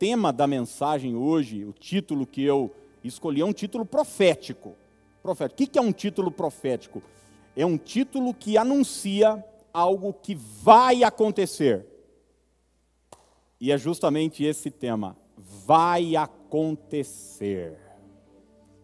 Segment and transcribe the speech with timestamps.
[0.00, 4.74] tema da mensagem hoje, o título que eu escolhi é um título profético.
[5.22, 5.62] profético.
[5.62, 7.02] O que é um título profético?
[7.54, 9.44] É um título que anuncia
[9.74, 11.86] algo que vai acontecer.
[13.60, 17.76] E é justamente esse tema: vai acontecer.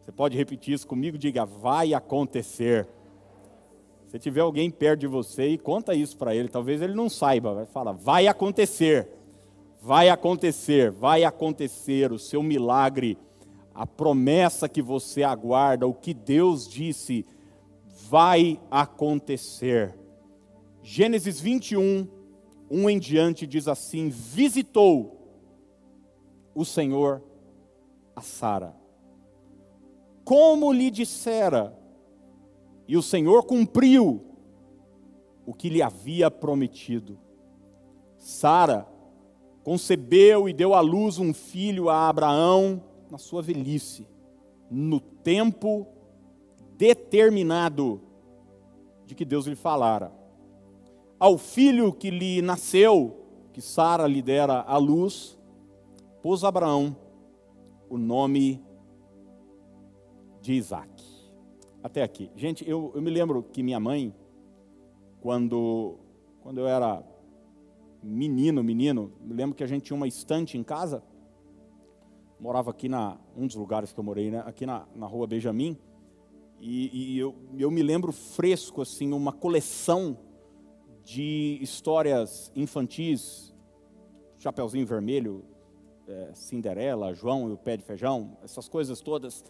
[0.03, 1.17] Você pode repetir isso comigo?
[1.17, 2.87] Diga, vai acontecer.
[4.09, 7.55] Se tiver alguém perto de você e conta isso para ele, talvez ele não saiba,
[7.55, 9.09] vai falar, vai acontecer,
[9.87, 13.17] vai acontecer, vai acontecer o seu milagre,
[13.73, 17.25] a promessa que você aguarda, o que Deus disse,
[18.09, 19.97] vai acontecer.
[20.83, 22.09] Gênesis 21,
[22.69, 25.39] 1 em diante diz assim: Visitou
[26.53, 27.23] o Senhor
[28.17, 28.75] a Sara,
[30.25, 31.79] como lhe dissera,
[32.89, 34.21] e o Senhor cumpriu
[35.47, 37.17] o que lhe havia prometido.
[38.19, 38.96] Sara
[39.67, 42.81] concebeu e deu à luz um filho a Abraão
[43.11, 44.07] na sua velhice,
[44.71, 45.89] no tempo
[46.79, 48.01] determinado
[49.07, 50.13] de que Deus lhe falara.
[51.19, 55.37] Ao filho que lhe nasceu, que Sara lhe dera à luz,
[56.23, 56.95] pôs Abraão
[57.91, 58.63] o nome
[60.43, 61.03] de Isaac
[61.83, 62.31] até aqui.
[62.37, 64.15] Gente, eu, eu me lembro que minha mãe,
[65.21, 65.97] quando,
[66.41, 67.03] quando eu era
[68.03, 71.03] menino, menino, me lembro que a gente tinha uma estante em casa,
[72.39, 75.79] morava aqui na, um dos lugares que eu morei, né, aqui na, na rua Benjamin,
[76.61, 80.19] e, e eu, eu me lembro fresco, assim, uma coleção
[81.05, 83.55] de histórias infantis,
[84.39, 85.45] Chapeuzinho Vermelho,
[86.09, 89.45] é, Cinderela, João e o Pé de Feijão, essas coisas todas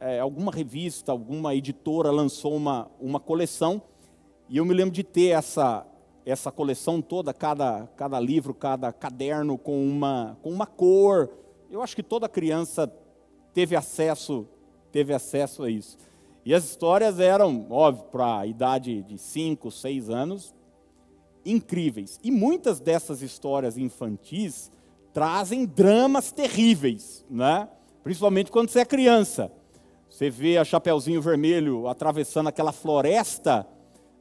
[0.00, 3.82] é, alguma revista, alguma editora lançou uma, uma coleção,
[4.48, 5.86] e eu me lembro de ter essa,
[6.24, 11.30] essa coleção toda, cada, cada livro, cada caderno com uma, com uma cor.
[11.70, 12.92] Eu acho que toda criança
[13.52, 14.46] teve acesso,
[14.92, 15.96] teve acesso a isso.
[16.44, 20.54] E as histórias eram, óbvio, para a idade de 5, 6 anos,
[21.44, 22.18] incríveis.
[22.22, 24.70] E muitas dessas histórias infantis
[25.12, 27.68] trazem dramas terríveis, né?
[28.02, 29.52] principalmente quando você é criança.
[30.08, 33.66] Você vê a Chapeuzinho Vermelho atravessando aquela floresta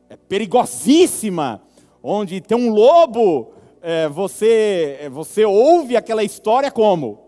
[0.09, 1.61] é, perigosíssima,
[2.03, 3.53] onde tem um lobo.
[3.81, 7.19] É, você, é, você ouve aquela história como?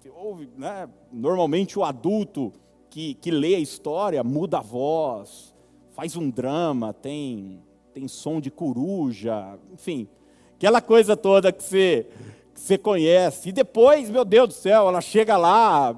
[0.00, 0.88] Você ouve, né?
[1.12, 2.52] Normalmente o adulto
[2.90, 5.54] que, que lê a história muda a voz,
[5.92, 10.08] faz um drama, tem, tem som de coruja, enfim,
[10.56, 12.06] aquela coisa toda que você,
[12.54, 13.48] que você conhece.
[13.48, 15.96] E depois, meu Deus do céu, ela chega lá,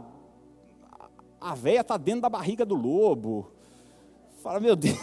[1.40, 3.52] a véia está dentro da barriga do lobo.
[4.46, 4.96] Fala, meu Deus,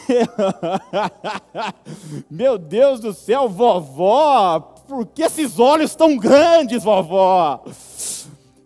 [2.31, 7.62] meu Deus do céu, vovó, por que esses olhos tão grandes, vovó?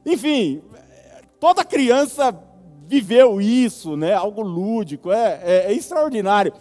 [0.06, 0.62] Enfim,
[1.40, 2.32] toda criança
[2.86, 4.14] viveu isso, né?
[4.14, 6.54] Algo lúdico, é, é, é extraordinário,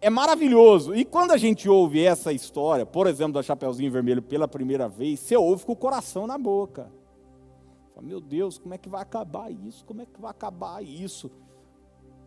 [0.00, 0.94] é maravilhoso.
[0.94, 5.18] E quando a gente ouve essa história, por exemplo, da Chapeuzinho Vermelho pela primeira vez,
[5.18, 6.88] você ouve com o coração na boca.
[8.00, 9.84] Meu Deus, como é que vai acabar isso?
[9.84, 11.28] Como é que vai acabar isso?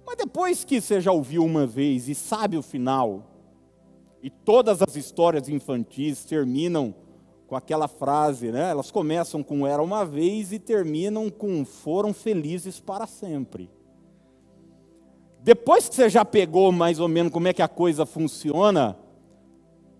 [0.05, 3.23] Mas depois que você já ouviu uma vez e sabe o final,
[4.21, 6.93] e todas as histórias infantis terminam
[7.47, 8.69] com aquela frase, né?
[8.71, 13.69] Elas começam com era uma vez e terminam com foram felizes para sempre.
[15.41, 18.97] Depois que você já pegou mais ou menos como é que a coisa funciona,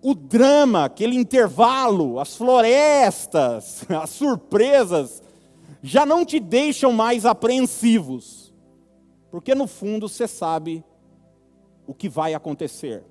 [0.02, 5.22] o drama, aquele intervalo, as florestas, as surpresas,
[5.84, 8.45] já não te deixam mais apreensivos,
[9.36, 10.82] porque no fundo você sabe
[11.86, 13.04] o que vai acontecer,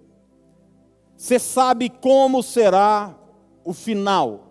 [1.15, 3.15] você sabe como será
[3.62, 4.47] o final.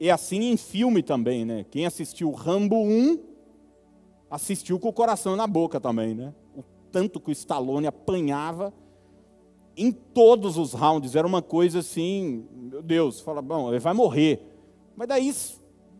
[0.00, 1.66] É assim em filme também, né?
[1.70, 3.18] Quem assistiu Rambo 1
[4.30, 6.32] assistiu com o coração na boca também, né?
[6.56, 8.72] O tanto que o Stallone apanhava
[9.76, 14.40] em todos os rounds, era uma coisa assim, meu Deus, fala, bom, ele vai morrer.
[14.96, 15.34] Mas daí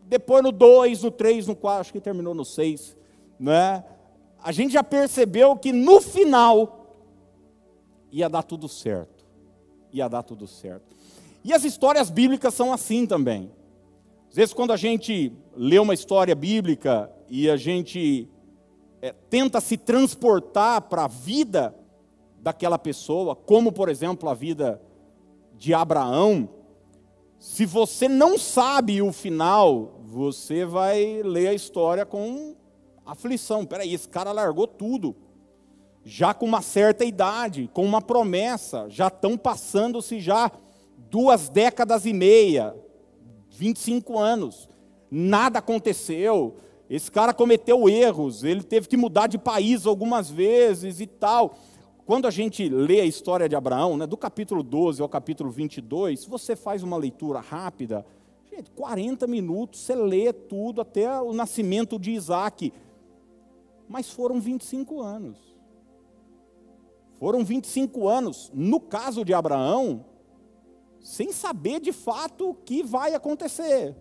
[0.07, 2.97] depois no 2, no 3, no 4, acho que terminou no 6,
[3.39, 3.83] né?
[4.43, 6.97] A gente já percebeu que no final
[8.11, 9.25] ia dar tudo certo.
[9.91, 10.93] Ia dar tudo certo.
[11.43, 13.49] E as histórias bíblicas são assim também.
[14.29, 18.27] Às vezes, quando a gente lê uma história bíblica e a gente
[19.01, 21.73] é, tenta se transportar para a vida
[22.39, 24.81] daquela pessoa, como por exemplo a vida
[25.55, 26.49] de Abraão,
[27.39, 32.55] se você não sabe o final, você vai ler a história com
[33.05, 33.65] aflição.
[33.65, 35.15] Peraí, esse cara largou tudo.
[36.03, 40.51] Já com uma certa idade, com uma promessa, já estão passando-se já
[41.09, 42.75] duas décadas e meia,
[43.49, 44.67] 25 anos.
[45.09, 46.57] nada aconteceu.
[46.89, 51.55] Esse cara cometeu erros, ele teve que mudar de país algumas vezes e tal.
[52.05, 56.21] Quando a gente lê a história de Abraão, né, do capítulo 12 ao capítulo 22,
[56.21, 58.05] se você faz uma leitura rápida,
[58.51, 62.73] gente, 40 minutos você lê tudo até o nascimento de Isaac.
[63.87, 65.37] Mas foram 25 anos.
[67.19, 70.05] Foram 25 anos, no caso de Abraão,
[70.99, 73.95] sem saber de fato o que vai acontecer.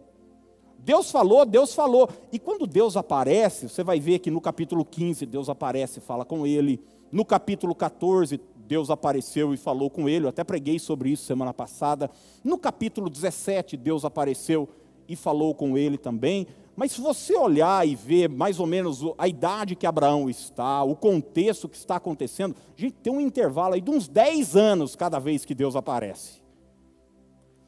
[0.78, 2.08] Deus falou, Deus falou.
[2.32, 6.24] E quando Deus aparece, você vai ver que no capítulo 15 Deus aparece e fala
[6.24, 6.80] com ele.
[7.12, 10.24] No capítulo 14, Deus apareceu e falou com ele.
[10.24, 12.10] Eu até preguei sobre isso semana passada.
[12.42, 14.68] No capítulo 17, Deus apareceu
[15.08, 16.46] e falou com ele também.
[16.74, 20.96] Mas se você olhar e ver mais ou menos a idade que Abraão está, o
[20.96, 25.18] contexto que está acontecendo, a gente tem um intervalo aí de uns 10 anos cada
[25.18, 26.42] vez que Deus aparece.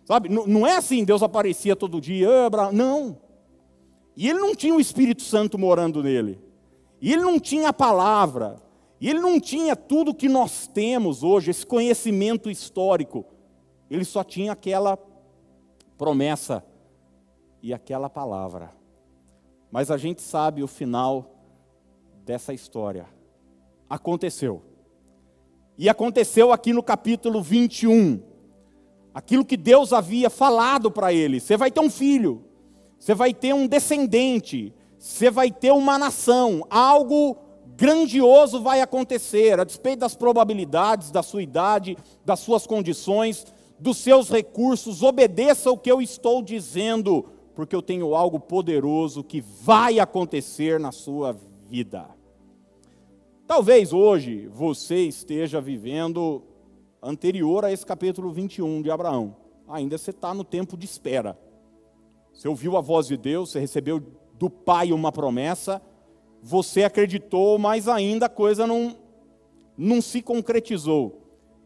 [0.05, 0.29] Sabe?
[0.29, 2.73] Não é assim, Deus aparecia todo dia, Abraão.
[2.73, 3.19] Não.
[4.17, 6.41] E ele não tinha o Espírito Santo morando nele.
[7.01, 8.57] E ele não tinha a palavra.
[9.01, 13.25] E ele não tinha tudo que nós temos hoje, esse conhecimento histórico.
[13.91, 14.99] Ele só tinha aquela
[15.99, 16.65] promessa
[17.63, 18.73] e aquela palavra.
[19.75, 21.35] Mas a gente sabe o final
[22.25, 23.07] dessa história.
[23.91, 24.63] Aconteceu.
[25.77, 28.23] E aconteceu aqui no capítulo 21
[29.13, 32.45] aquilo que Deus havia falado para ele: você vai ter um filho,
[33.01, 37.37] você vai ter um descendente, você vai ter uma nação, algo
[37.77, 43.45] grandioso vai acontecer, a despeito das probabilidades, da sua idade, das suas condições,
[43.77, 49.41] dos seus recursos, obedeça o que eu estou dizendo, porque eu tenho algo poderoso que
[49.41, 51.37] vai acontecer na sua
[51.69, 52.09] vida.
[53.47, 56.43] Talvez hoje você esteja vivendo
[57.03, 59.37] anterior a esse capítulo 21 de Abraão.
[59.69, 61.39] Ainda você está no tempo de espera.
[62.33, 64.03] Você ouviu a voz de Deus, você recebeu
[64.39, 65.81] do Pai uma promessa,
[66.43, 68.97] você acreditou, mas ainda a coisa não,
[69.77, 71.23] não se concretizou.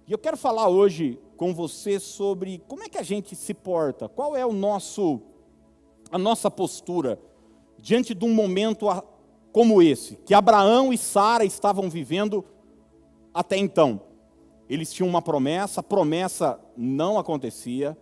[0.07, 4.09] E eu quero falar hoje com você sobre como é que a gente se porta,
[4.09, 5.21] qual é o nosso,
[6.11, 7.19] a nossa postura
[7.81, 8.87] diante de um momento
[9.53, 12.45] como esse, que Abraão e Sara estavam vivendo
[13.33, 14.01] até então.
[14.69, 17.97] Eles tinham uma promessa, a promessa não acontecia.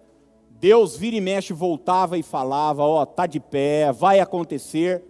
[0.51, 5.05] Deus vira e mexe, voltava e falava: Ó, oh, tá de pé, vai acontecer,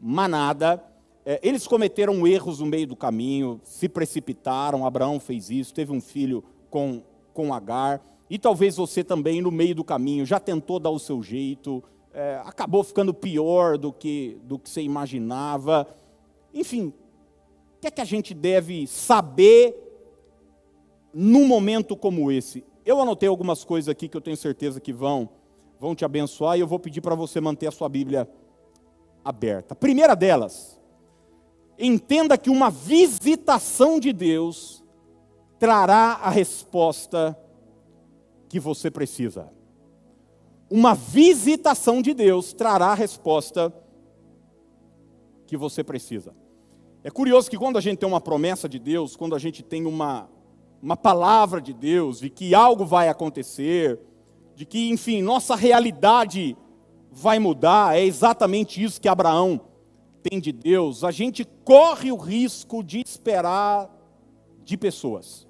[0.00, 0.82] manada.
[1.24, 4.86] É, eles cometeram erros no meio do caminho, se precipitaram.
[4.86, 7.02] Abraão fez isso, teve um filho com,
[7.34, 8.00] com Agar.
[8.30, 11.82] E talvez você também, no meio do caminho, já tentou dar o seu jeito,
[12.16, 15.86] é, acabou ficando pior do que, do que você imaginava.
[16.54, 19.76] Enfim, o que é que a gente deve saber
[21.12, 22.64] num momento como esse.
[22.86, 25.28] Eu anotei algumas coisas aqui que eu tenho certeza que vão,
[25.78, 28.26] vão te abençoar e eu vou pedir para você manter a sua Bíblia
[29.22, 29.74] aberta.
[29.74, 30.80] A primeira delas,
[31.78, 34.82] entenda que uma visitação de Deus
[35.58, 37.38] trará a resposta
[38.48, 39.54] que você precisa.
[40.68, 43.72] Uma visitação de Deus trará a resposta
[45.46, 46.34] que você precisa.
[47.04, 49.86] É curioso que quando a gente tem uma promessa de Deus, quando a gente tem
[49.86, 50.28] uma,
[50.82, 54.00] uma palavra de Deus, de que algo vai acontecer,
[54.56, 56.56] de que, enfim, nossa realidade
[57.12, 59.60] vai mudar, é exatamente isso que Abraão
[60.22, 63.88] tem de Deus, a gente corre o risco de esperar
[64.64, 65.46] de pessoas,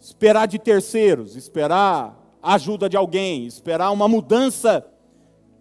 [0.00, 4.86] esperar de terceiros, esperar a ajuda de alguém, esperar uma mudança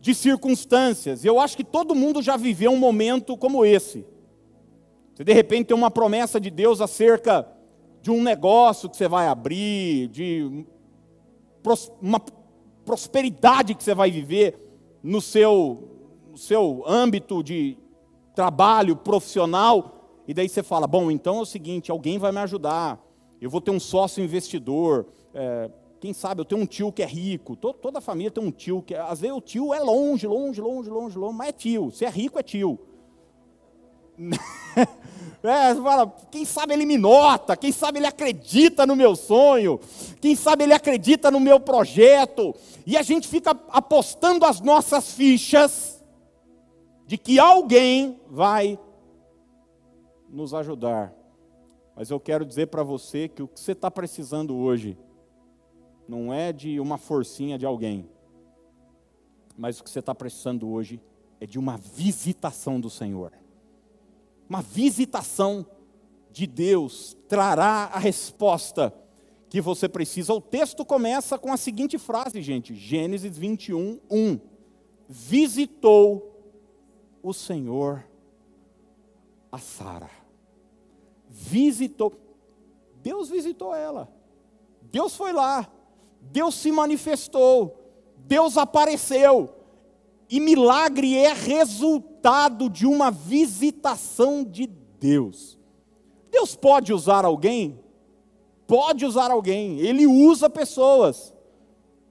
[0.02, 1.24] de circunstâncias.
[1.24, 4.06] Eu acho que todo mundo já viveu um momento como esse.
[5.14, 7.48] Você de repente tem uma promessa de Deus acerca
[8.02, 10.66] de um negócio que você vai abrir, de
[12.02, 12.20] uma
[12.84, 14.60] prosperidade que você vai viver
[15.02, 15.88] no seu,
[16.30, 17.78] no seu âmbito de
[18.36, 23.02] trabalho profissional, e daí você fala: bom, então é o seguinte, alguém vai me ajudar,
[23.40, 25.70] eu vou ter um sócio investidor, é,
[26.04, 28.52] quem sabe eu tenho um tio que é rico, toda, toda a família tem um
[28.52, 31.92] tio que, às vezes o tio é longe, longe, longe, longe, longe, mas é tio,
[31.92, 32.78] se é rico é tio.
[35.46, 39.78] É, fala, quem sabe ele me nota, quem sabe ele acredita no meu sonho,
[40.22, 42.56] quem sabe ele acredita no meu projeto,
[42.86, 46.02] e a gente fica apostando as nossas fichas
[47.06, 48.80] de que alguém vai
[50.30, 51.14] nos ajudar.
[51.94, 54.98] Mas eu quero dizer para você que o que você está precisando hoje
[56.08, 58.10] não é de uma forcinha de alguém,
[59.58, 61.02] mas o que você está precisando hoje
[61.40, 63.32] é de uma visitação do Senhor
[64.54, 65.66] uma visitação
[66.32, 68.94] de Deus trará a resposta
[69.50, 70.32] que você precisa.
[70.32, 74.40] O texto começa com a seguinte frase, gente, Gênesis 21, 1.
[75.10, 76.40] visitou
[77.24, 78.06] o Senhor
[79.52, 80.12] a Sara.
[81.28, 82.14] Visitou.
[83.02, 84.08] Deus visitou ela.
[84.84, 85.68] Deus foi lá.
[86.32, 87.80] Deus se manifestou.
[88.18, 89.50] Deus apareceu.
[90.30, 94.68] E milagre é resultado de uma visitação de
[95.00, 95.60] Deus.
[96.32, 97.80] Deus pode usar alguém?
[98.66, 99.80] Pode usar alguém.
[99.80, 101.34] Ele usa pessoas.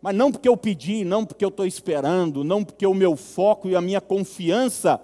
[0.00, 3.68] Mas não porque eu pedi, não porque eu estou esperando, não porque o meu foco
[3.68, 5.00] e a minha confiança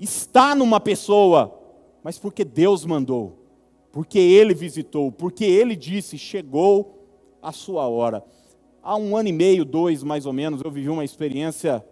[0.00, 1.58] está numa pessoa,
[2.02, 3.38] mas porque Deus mandou,
[3.92, 7.03] porque Ele visitou, porque Ele disse: chegou
[7.44, 8.24] a sua hora.
[8.82, 11.84] Há um ano e meio, dois mais ou menos, eu vivi uma experiência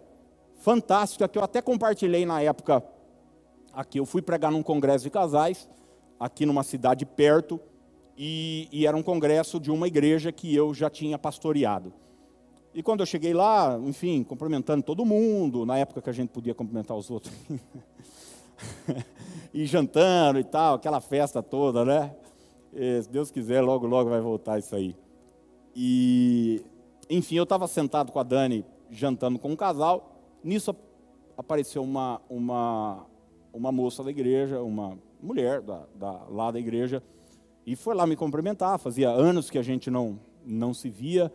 [0.57, 2.83] fantástica que eu até compartilhei na época
[3.71, 3.99] aqui.
[3.99, 5.69] Eu fui pregar num congresso de casais,
[6.19, 7.59] aqui numa cidade perto,
[8.17, 11.93] e, e era um congresso de uma igreja que eu já tinha pastoreado.
[12.73, 16.55] E quando eu cheguei lá, enfim, cumprimentando todo mundo, na época que a gente podia
[16.55, 17.33] cumprimentar os outros,
[19.53, 22.15] e jantando e tal, aquela festa toda, né?
[22.73, 24.95] E, se Deus quiser, logo, logo vai voltar isso aí.
[25.75, 26.63] E,
[27.09, 30.75] enfim, eu estava sentado com a Dani, jantando com um casal, nisso
[31.37, 33.05] apareceu uma, uma,
[33.51, 37.01] uma moça da igreja, uma mulher da, da, lá da igreja,
[37.65, 41.31] e foi lá me cumprimentar, fazia anos que a gente não, não se via,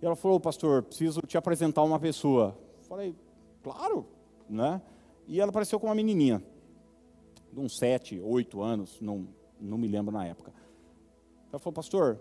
[0.00, 2.58] e ela falou, pastor, preciso te apresentar uma pessoa.
[2.88, 3.14] Falei,
[3.62, 4.04] claro,
[4.50, 4.82] né?
[5.28, 6.42] E ela apareceu com uma menininha,
[7.52, 9.28] de uns sete, oito anos, não,
[9.60, 10.52] não me lembro na época.
[11.50, 12.18] Ela falou, pastor,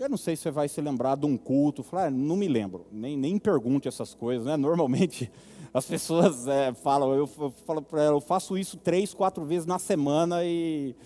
[0.00, 1.82] eu não sei se você vai se lembrar de um culto.
[1.82, 4.56] Falei, ah, não me lembro, nem, nem pergunte essas coisas, né?
[4.58, 5.30] Normalmente
[5.74, 9.66] as pessoas é, falam, eu, eu falo para ela, eu faço isso três, quatro vezes
[9.66, 10.96] na semana e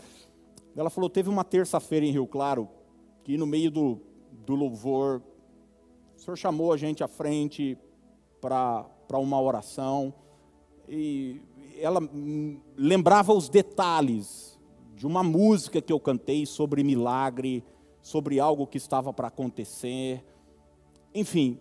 [0.76, 2.68] ela falou, teve uma terça-feira em Rio Claro
[3.24, 4.00] que no meio do,
[4.46, 5.20] do louvor
[6.16, 7.76] o Senhor chamou a gente à frente
[8.40, 8.86] para
[9.18, 10.14] uma oração
[10.88, 11.40] e
[11.80, 12.00] ela
[12.76, 14.58] lembrava os detalhes
[14.94, 17.64] de uma música que eu cantei sobre milagre,
[18.04, 20.22] sobre algo que estava para acontecer.
[21.14, 21.58] Enfim,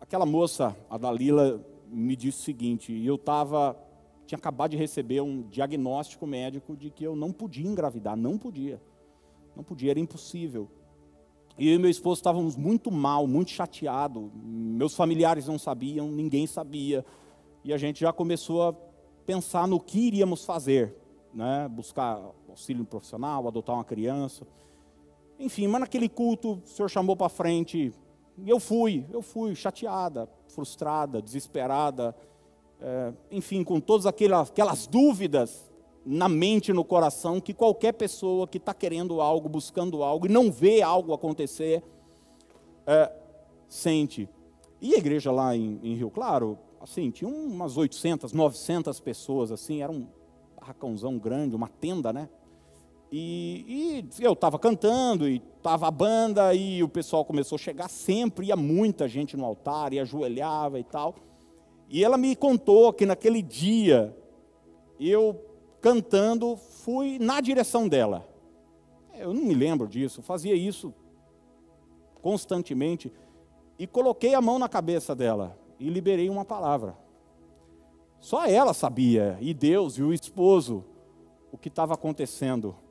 [0.00, 3.78] aquela moça, a Dalila, me disse o seguinte: eu estava,
[4.26, 8.82] tinha acabado de receber um diagnóstico médico de que eu não podia engravidar, não podia,
[9.54, 10.68] não podia, era impossível.
[11.56, 14.32] E eu e meu esposo estávamos muito mal, muito chateado.
[14.34, 17.06] Meus familiares não sabiam, ninguém sabia.
[17.62, 18.72] E a gente já começou a
[19.24, 20.92] pensar no que iríamos fazer,
[21.32, 21.68] né?
[21.68, 24.44] Buscar auxílio profissional, adotar uma criança.
[25.44, 27.92] Enfim, mas naquele culto, o senhor chamou para frente.
[28.38, 32.16] E eu fui, eu fui chateada, frustrada, desesperada.
[32.80, 35.70] É, enfim, com todas aquelas, aquelas dúvidas
[36.04, 40.30] na mente e no coração que qualquer pessoa que está querendo algo, buscando algo e
[40.30, 41.82] não vê algo acontecer,
[42.86, 43.12] é,
[43.68, 44.26] sente.
[44.80, 49.82] E a igreja lá em, em, Rio Claro, assim, tinha umas 800, 900 pessoas, assim,
[49.82, 50.06] era um
[50.58, 52.30] barracãozão grande, uma tenda, né?
[53.16, 57.88] E, e eu estava cantando, e estava a banda, e o pessoal começou a chegar
[57.88, 61.14] sempre, ia muita gente no altar, e ajoelhava e tal.
[61.88, 64.12] E ela me contou que naquele dia,
[64.98, 65.40] eu
[65.80, 68.28] cantando, fui na direção dela.
[69.16, 70.92] Eu não me lembro disso, fazia isso
[72.20, 73.12] constantemente
[73.78, 76.98] e coloquei a mão na cabeça dela e liberei uma palavra.
[78.18, 80.84] Só ela sabia, e Deus e o esposo,
[81.52, 82.82] o que estava acontecendo.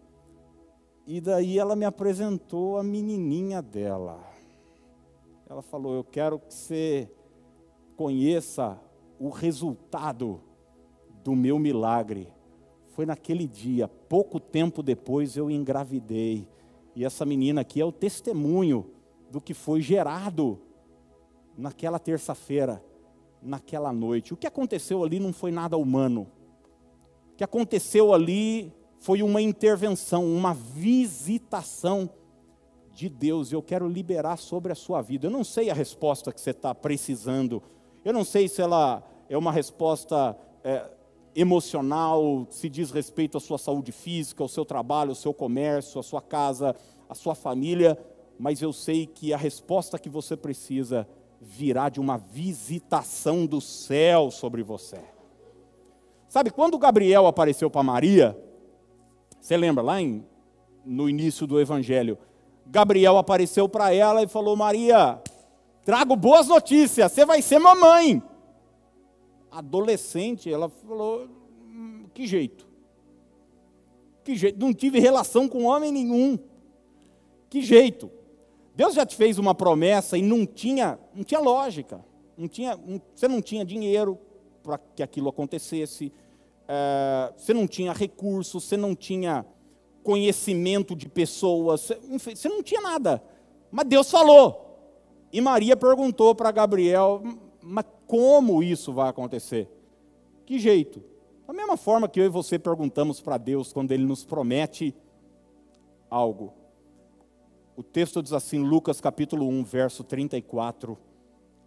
[1.06, 4.24] E daí ela me apresentou a menininha dela.
[5.50, 7.12] Ela falou: Eu quero que você
[7.96, 8.80] conheça
[9.20, 10.42] o resultado
[11.24, 12.34] do meu milagre
[12.94, 16.48] foi naquele dia, pouco tempo depois eu engravidei.
[16.96, 18.86] E essa menina aqui é o testemunho
[19.32, 20.60] do que foi gerado
[21.58, 22.84] naquela terça-feira,
[23.42, 24.32] naquela noite.
[24.32, 26.28] O que aconteceu ali não foi nada humano.
[27.34, 28.72] O que aconteceu ali
[29.04, 32.10] foi uma intervenção, uma visitação
[32.94, 33.52] de Deus.
[33.52, 35.28] Eu quero liberar sobre a sua vida.
[35.28, 37.62] Eu não sei a resposta que você está precisando.
[38.06, 40.90] Eu não sei se ela é uma resposta é,
[41.36, 46.04] emocional, se diz respeito à sua saúde física, ao seu trabalho, ao seu comércio, à
[46.04, 46.74] sua casa,
[47.10, 48.00] à sua família,
[48.40, 51.06] mas eu sei que a resposta que você precisa
[51.42, 55.02] virá de uma visitação do céu sobre você.
[56.30, 58.43] Sabe, quando Gabriel apareceu para Maria,
[59.44, 60.26] você lembra lá em,
[60.86, 62.18] no início do Evangelho,
[62.66, 65.22] Gabriel apareceu para ela e falou: Maria,
[65.84, 68.24] trago boas notícias, você vai ser mamãe
[69.52, 71.28] adolescente, ela falou:
[71.68, 72.66] hum, que jeito?
[74.24, 74.58] Que jeito?
[74.58, 76.40] Não tive relação com homem nenhum.
[77.50, 78.10] Que jeito?
[78.74, 82.00] Deus já te fez uma promessa e não tinha, não tinha lógica.
[82.38, 82.80] Não tinha,
[83.14, 84.18] você não tinha dinheiro
[84.64, 86.14] para que aquilo acontecesse,
[86.68, 89.46] é, você não tinha recursos, você não tinha
[90.04, 93.24] conhecimento de pessoas, você, você não tinha nada.
[93.72, 94.64] Mas Deus falou.
[95.32, 97.22] E Maria perguntou para Gabriel:
[97.62, 99.70] mas como isso vai acontecer?
[100.46, 101.02] Que jeito?
[101.48, 104.96] Da mesma forma que eu e você perguntamos para Deus quando Ele nos promete
[106.10, 106.54] algo.
[107.76, 110.98] O texto diz assim, Lucas capítulo 1, verso 34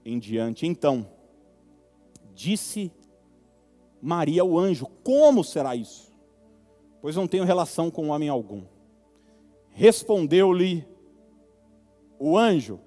[0.05, 0.67] em diante.
[0.67, 1.09] Então,
[2.33, 2.93] disse
[4.01, 6.13] Maria ao anjo: Como será isso?
[7.01, 8.65] Pois não tenho relação com homem algum.
[9.71, 10.87] Respondeu-lhe
[12.19, 12.81] o anjo,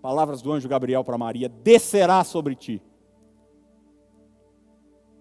[0.00, 2.82] palavras do anjo Gabriel para Maria: Descerá sobre ti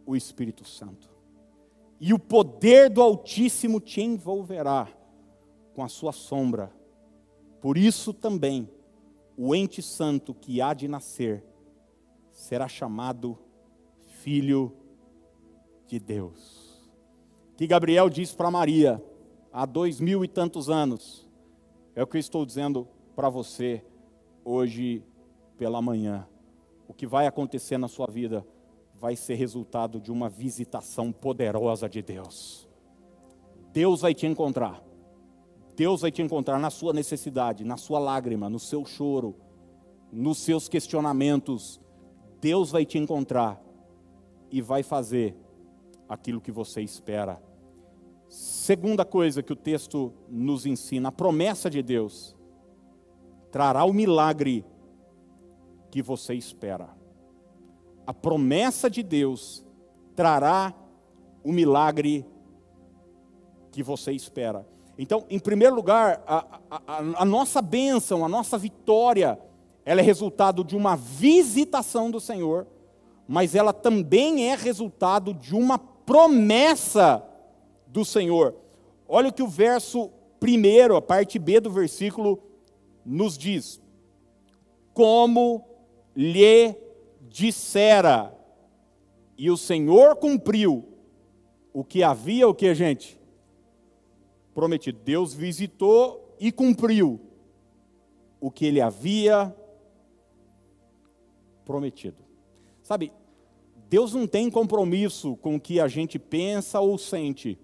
[0.05, 1.09] o Espírito Santo,
[1.99, 4.87] e o poder do Altíssimo te envolverá
[5.73, 6.71] com a sua sombra.
[7.59, 8.69] Por isso também
[9.35, 11.43] o ente santo que há de nascer
[12.31, 13.37] será chamado
[14.21, 14.73] Filho
[15.88, 16.88] de Deus.
[17.56, 19.03] Que Gabriel disse para Maria
[19.51, 21.27] há dois mil e tantos anos,
[21.96, 23.84] é o que eu estou dizendo para você
[24.46, 25.03] hoje
[25.58, 26.27] pela manhã.
[26.88, 28.46] O que vai acontecer na sua vida
[28.94, 32.67] vai ser resultado de uma visitação poderosa de Deus.
[33.74, 34.84] Deus vai te encontrar.
[35.75, 39.36] Deus vai te encontrar na sua necessidade, na sua lágrima, no seu choro,
[40.12, 41.79] nos seus questionamentos.
[42.39, 43.62] Deus vai te encontrar
[44.51, 45.36] e vai fazer
[46.07, 47.41] aquilo que você espera.
[48.29, 52.35] Segunda coisa que o texto nos ensina: a promessa de Deus
[53.51, 54.65] trará o milagre
[55.89, 56.89] que você espera.
[58.05, 59.65] A promessa de Deus
[60.15, 60.73] trará
[61.43, 62.25] o milagre
[63.71, 64.65] que você espera.
[64.97, 69.39] Então, em primeiro lugar, a, a, a, nossa bênção, a nossa vitória,
[69.85, 72.65] ela é resultado de uma visitação do Senhor,
[73.27, 77.23] mas ela também é resultado de uma promessa
[77.85, 78.55] do Senhor.
[79.07, 82.41] Olha o que o verso primeiro, a parte B do versículo,
[83.05, 83.79] nos diz:
[84.91, 85.63] Como
[86.15, 86.75] lhe
[87.29, 88.35] dissera,
[89.37, 90.83] e o Senhor cumpriu
[91.72, 93.17] o que havia, o que, gente?
[94.57, 95.00] prometido.
[95.03, 97.22] Deus visitou e cumpriu
[98.41, 99.55] o que ele havia
[101.63, 102.17] prometido.
[102.81, 103.11] Sabe,
[103.89, 107.57] Deus não tem compromisso com o que a gente pensa ou sente.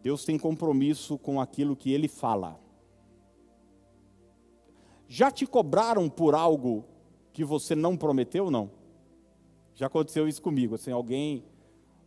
[0.00, 2.60] Deus tem compromisso com aquilo que ele fala.
[5.08, 6.84] Já te cobraram por algo
[7.32, 8.70] que você não prometeu não?
[9.74, 11.44] Já aconteceu isso comigo, assim, alguém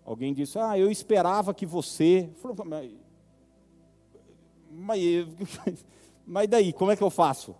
[0.03, 2.29] alguém disse: "Ah, eu esperava que você",
[4.71, 5.27] mas,
[6.25, 7.55] mas daí, como é que eu faço?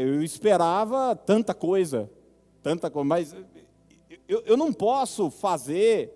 [0.00, 2.10] Eu esperava tanta coisa,
[2.62, 3.34] tanta coisa, mas
[4.28, 6.12] eu, eu não posso fazer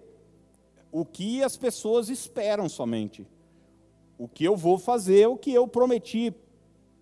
[0.90, 3.26] o que as pessoas esperam somente.
[4.18, 6.34] O que eu vou fazer é o que eu prometi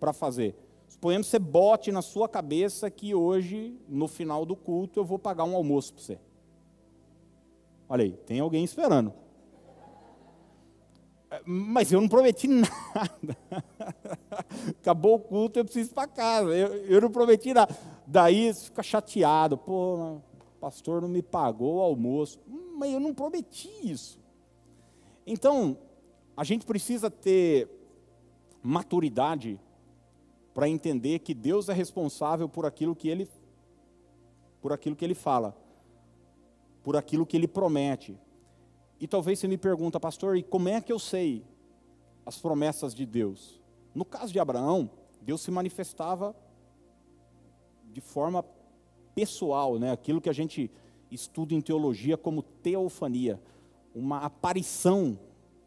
[0.00, 0.56] para fazer.
[0.88, 5.18] Suponhamos que você bote na sua cabeça que hoje, no final do culto, eu vou
[5.18, 6.18] pagar um almoço para você.
[7.88, 9.12] Olha aí, tem alguém esperando
[11.44, 13.36] mas eu não prometi nada.
[14.80, 16.50] Acabou o culto, eu preciso ir para casa.
[16.50, 17.74] Eu, eu, não prometi nada.
[18.06, 19.56] Daí fica chateado.
[19.56, 20.18] Pô,
[20.64, 22.40] pastor não me pagou o almoço.
[22.74, 24.18] Mas eu não prometi isso.
[25.26, 25.76] Então,
[26.34, 27.68] a gente precisa ter
[28.62, 29.60] maturidade
[30.54, 33.28] para entender que Deus é responsável por aquilo que ele
[34.62, 35.54] por aquilo que ele fala,
[36.82, 38.18] por aquilo que ele promete.
[38.98, 41.44] E talvez você me pergunta, pastor, e como é que eu sei
[42.24, 43.60] as promessas de Deus?
[43.94, 46.34] No caso de Abraão, Deus se manifestava
[47.92, 48.42] de forma
[49.14, 49.92] pessoal, né?
[49.92, 50.70] aquilo que a gente
[51.10, 53.40] estuda em teologia como teofania,
[53.94, 55.18] uma aparição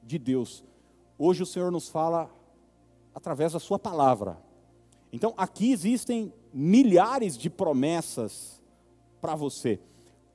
[0.04, 0.64] de Deus.
[1.18, 2.30] Hoje o Senhor nos fala
[3.14, 4.38] através da Sua palavra.
[5.12, 8.62] Então aqui existem milhares de promessas
[9.22, 9.80] para você.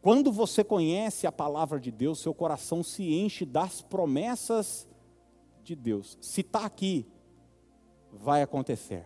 [0.01, 4.88] Quando você conhece a palavra de Deus, seu coração se enche das promessas
[5.62, 6.18] de Deus.
[6.20, 7.07] Se está aqui,
[8.12, 9.05] vai acontecer.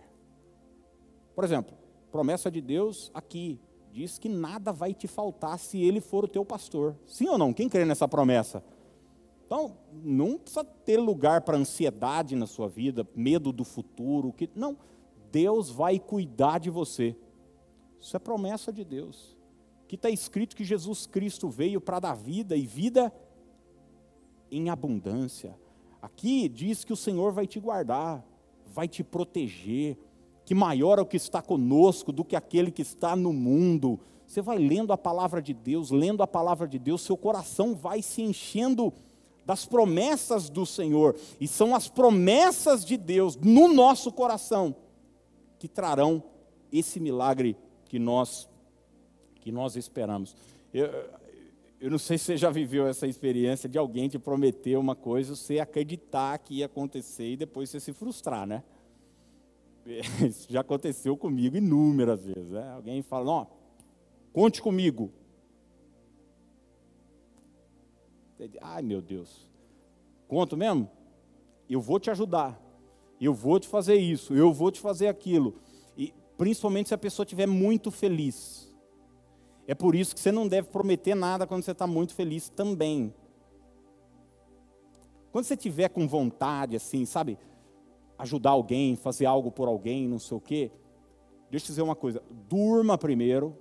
[1.34, 1.76] Por exemplo,
[2.10, 3.60] promessa de Deus aqui
[3.96, 6.96] diz que nada vai te faltar se Ele for o teu pastor.
[7.06, 7.52] Sim ou não?
[7.52, 8.62] Quem crê nessa promessa?
[9.46, 14.32] Então, não precisa ter lugar para ansiedade na sua vida, medo do futuro.
[14.32, 14.50] Que...
[14.54, 14.76] Não,
[15.30, 17.16] Deus vai cuidar de você.
[18.00, 19.36] Isso é promessa de Deus
[19.86, 23.12] que está escrito que Jesus Cristo veio para dar vida e vida
[24.50, 25.58] em abundância.
[26.02, 28.24] Aqui diz que o Senhor vai te guardar,
[28.66, 29.96] vai te proteger,
[30.46, 33.98] que maior é o que está conosco do que aquele que está no mundo.
[34.28, 38.00] Você vai lendo a palavra de Deus, lendo a palavra de Deus, seu coração vai
[38.00, 38.94] se enchendo
[39.44, 41.16] das promessas do Senhor.
[41.40, 44.76] E são as promessas de Deus no nosso coração
[45.58, 46.22] que trarão
[46.72, 47.56] esse milagre
[47.86, 48.48] que nós
[49.40, 50.36] que nós esperamos.
[50.72, 50.88] Eu,
[51.80, 55.34] eu não sei se você já viveu essa experiência de alguém te prometer uma coisa,
[55.34, 58.62] você acreditar que ia acontecer e depois você se frustrar, né?
[60.28, 62.50] Isso já aconteceu comigo inúmeras vezes.
[62.50, 62.68] Né?
[62.72, 63.46] Alguém fala, não,
[64.32, 65.12] conte comigo.
[68.60, 69.48] Ai meu Deus,
[70.28, 70.90] conto mesmo?
[71.70, 72.60] Eu vou te ajudar,
[73.18, 75.54] eu vou te fazer isso, eu vou te fazer aquilo.
[75.96, 78.66] E principalmente se a pessoa estiver muito feliz.
[79.66, 83.12] É por isso que você não deve prometer nada quando você está muito feliz também.
[85.32, 87.38] Quando você estiver com vontade, assim, sabe,
[88.18, 90.70] ajudar alguém, fazer algo por alguém, não sei o quê,
[91.50, 93.56] deixa eu dizer uma coisa: durma primeiro,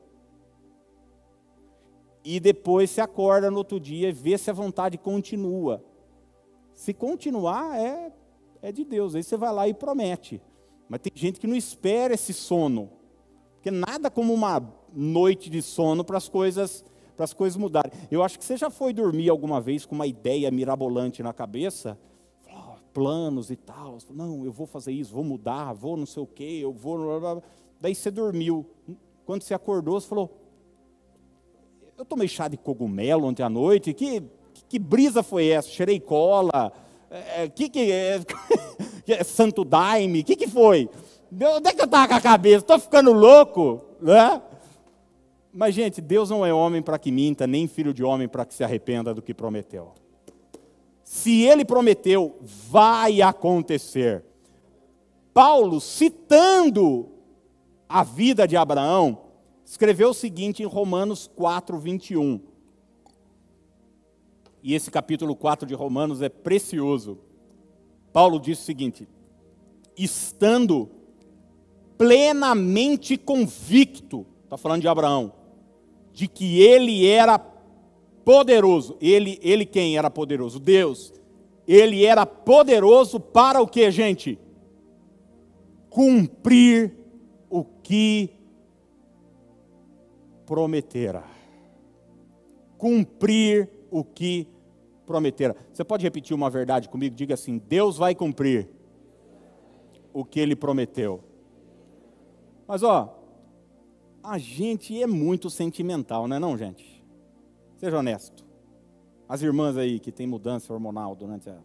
[2.23, 5.83] e depois se acorda no outro dia e vê se a vontade continua.
[6.73, 8.11] Se continuar, é,
[8.63, 9.13] é de Deus.
[9.13, 10.41] Aí você vai lá e promete.
[10.89, 12.89] Mas tem gente que não espera esse sono.
[13.53, 16.83] Porque nada como uma noite de sono para as coisas
[17.15, 17.91] para as coisas mudarem.
[18.11, 21.97] Eu acho que você já foi dormir alguma vez com uma ideia mirabolante na cabeça,
[22.95, 23.97] planos e tal.
[24.11, 27.43] Não, eu vou fazer isso, vou mudar, vou não sei o quê, eu vou.
[27.81, 28.65] Daí você dormiu.
[29.25, 30.31] Quando você acordou, você falou:
[31.97, 34.23] Eu tomei chá de cogumelo ontem à noite, que,
[34.69, 35.67] que, brisa foi essa?
[35.67, 36.71] Cheirei cola,
[37.11, 38.21] é, que que é,
[39.05, 40.89] é santo daime, que que foi?
[41.29, 42.63] Onde é que eu estava com a cabeça?
[42.63, 44.41] Estou ficando louco, né?
[45.51, 48.53] Mas, gente, Deus não é homem para que minta, nem filho de homem para que
[48.53, 49.93] se arrependa do que prometeu.
[51.15, 54.21] Se ele prometeu, vai acontecer.
[55.33, 57.09] Paulo, citando
[57.87, 59.21] a vida de Abraão,
[59.63, 62.41] escreveu o seguinte em Romanos 4, 21.
[64.61, 67.17] E esse capítulo 4 de Romanos é precioso.
[68.11, 69.07] Paulo diz o seguinte:
[69.97, 70.89] estando
[71.97, 75.31] plenamente convicto, está falando de Abraão,
[76.11, 77.39] de que ele era
[78.25, 78.97] poderoso.
[78.99, 80.59] Ele, ele quem era poderoso?
[80.59, 81.13] Deus.
[81.67, 84.39] Ele era poderoso para o que, gente?
[85.89, 86.93] Cumprir
[87.49, 88.31] o que
[90.45, 91.23] prometera.
[92.77, 94.47] Cumprir o que
[95.05, 95.55] prometera.
[95.71, 97.15] Você pode repetir uma verdade comigo?
[97.15, 98.67] Diga assim: Deus vai cumprir
[100.13, 101.23] o que ele prometeu.
[102.67, 103.17] Mas ó,
[104.23, 106.94] a gente é muito sentimental, não é não, gente?
[107.77, 108.45] Seja honesto.
[109.27, 111.57] As irmãs aí que tem mudança hormonal durante a.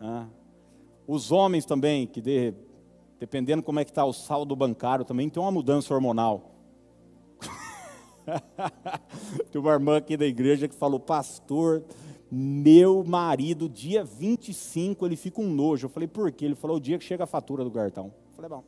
[0.00, 0.26] Ah.
[1.06, 2.52] Os homens também, que de,
[3.18, 6.52] dependendo como é que está o saldo bancário, também tem uma mudança hormonal.
[9.50, 11.84] tem uma irmã aqui da igreja que falou, pastor,
[12.30, 15.86] meu marido, dia 25, ele fica um nojo.
[15.86, 16.44] Eu falei, por quê?
[16.44, 18.06] Ele falou, o dia que chega a fatura do cartão.
[18.06, 18.64] Eu falei, bom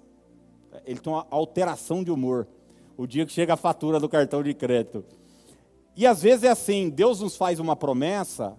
[0.84, 2.46] ele tem uma alteração de humor.
[2.98, 5.04] O dia que chega a fatura do cartão de crédito.
[5.94, 8.58] E às vezes é assim, Deus nos faz uma promessa,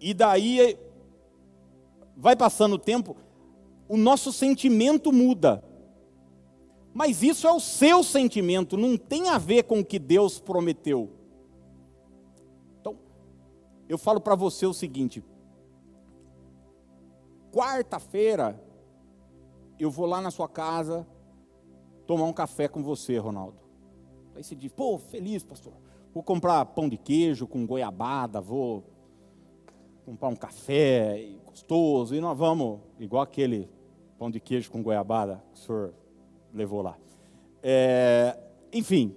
[0.00, 0.76] e daí
[2.16, 3.16] vai passando o tempo,
[3.88, 5.62] o nosso sentimento muda.
[6.92, 11.08] Mas isso é o seu sentimento, não tem a ver com o que Deus prometeu.
[12.80, 12.98] Então,
[13.88, 15.24] eu falo para você o seguinte:
[17.52, 18.60] quarta-feira,
[19.78, 21.06] eu vou lá na sua casa,
[22.10, 23.56] tomar um café com você, Ronaldo.
[24.34, 25.74] Aí você diz, pô, feliz, pastor.
[26.12, 28.82] Vou comprar pão de queijo com goiabada, vou
[30.04, 33.70] comprar um café gostoso, e nós vamos, igual aquele
[34.18, 35.94] pão de queijo com goiabada que o senhor
[36.52, 36.98] levou lá.
[37.62, 38.36] É,
[38.72, 39.14] enfim,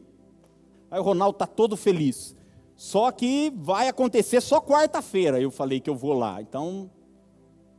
[0.92, 2.36] aí o Ronaldo está todo feliz.
[2.76, 6.44] Só que vai acontecer só quarta-feira, eu falei que eu vou lá.
[6.44, 6.92] Então,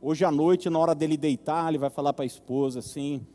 [0.01, 3.25] hoje à noite, na hora dele deitar, ele vai falar para a esposa assim: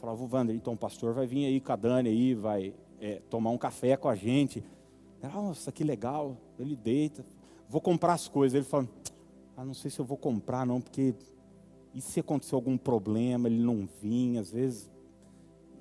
[0.00, 3.50] Falava, Wander, então o pastor vai vir aí com a Dani aí, vai é, tomar
[3.50, 4.64] um café com a gente.
[5.22, 6.36] Nossa, que legal.
[6.58, 7.24] Ele deita,
[7.68, 8.54] vou comprar as coisas.
[8.54, 8.88] Ele fala,
[9.56, 11.14] ah, não sei se eu vou comprar não, porque
[11.94, 14.90] e se acontecer algum problema, ele não vir, às vezes,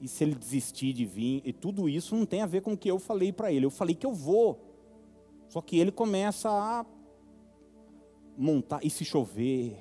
[0.02, 2.78] e se ele desistir de vir, e tudo isso não tem a ver com o
[2.78, 3.66] que eu falei para ele.
[3.66, 4.60] Eu falei que eu vou.
[5.48, 6.86] Só que ele começa a
[8.38, 9.78] montar, e se chover?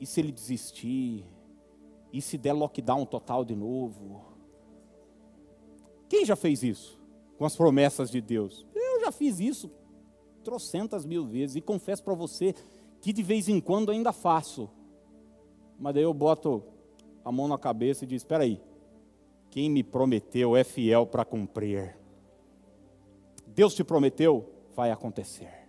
[0.00, 1.24] E se ele desistir?
[2.12, 4.24] E se der lockdown total de novo?
[6.08, 7.00] Quem já fez isso
[7.38, 8.66] com as promessas de Deus?
[8.74, 9.70] Eu já fiz isso
[10.44, 12.54] trocentas mil vezes e confesso para você
[13.00, 14.70] que de vez em quando ainda faço.
[15.78, 16.62] Mas daí eu boto
[17.24, 18.60] a mão na cabeça e disse: Espera aí,
[19.50, 21.96] quem me prometeu é fiel para cumprir.
[23.46, 25.66] Deus te prometeu, vai acontecer.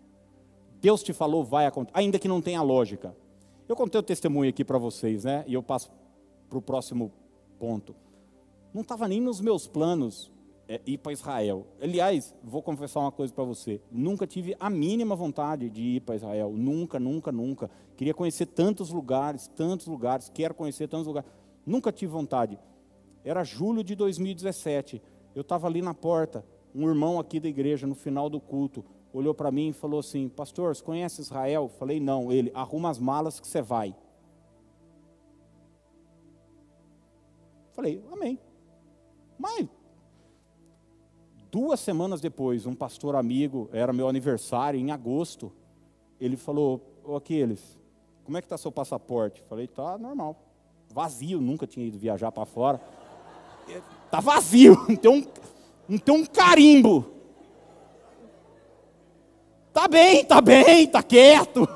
[0.79, 3.15] Deus te falou, vai acontecer, ainda que não tenha lógica.
[3.67, 5.43] Eu contei o testemunho aqui para vocês, né?
[5.47, 5.89] E eu passo
[6.49, 7.11] para o próximo
[7.59, 7.95] ponto.
[8.73, 10.31] Não estava nem nos meus planos
[10.67, 11.65] é, ir para Israel.
[11.81, 16.15] Aliás, vou confessar uma coisa para você: nunca tive a mínima vontade de ir para
[16.15, 16.51] Israel.
[16.55, 17.69] Nunca, nunca, nunca.
[17.95, 21.29] Queria conhecer tantos lugares, tantos lugares, quero conhecer tantos lugares.
[21.65, 22.59] Nunca tive vontade.
[23.23, 25.01] Era julho de 2017.
[25.35, 26.45] Eu estava ali na porta.
[26.75, 30.29] Um irmão aqui da igreja, no final do culto, olhou para mim e falou assim:
[30.29, 31.69] Pastor, você conhece Israel?
[31.79, 32.31] Falei: Não.
[32.31, 33.95] Ele, arruma as malas que você vai.
[37.77, 38.37] Falei: Amém.
[39.39, 39.69] Mas
[41.49, 45.51] Duas semanas depois, um pastor amigo, era meu aniversário, em agosto,
[46.19, 47.79] ele falou, ô Aquiles,
[48.25, 49.41] como é que está seu passaporte?
[49.47, 50.35] Falei, tá normal.
[50.89, 52.81] Vazio, nunca tinha ido viajar para fora.
[54.09, 55.27] Tá vazio, não tem, um,
[55.89, 57.11] não tem um carimbo.
[59.73, 61.67] Tá bem, tá bem, tá quieto.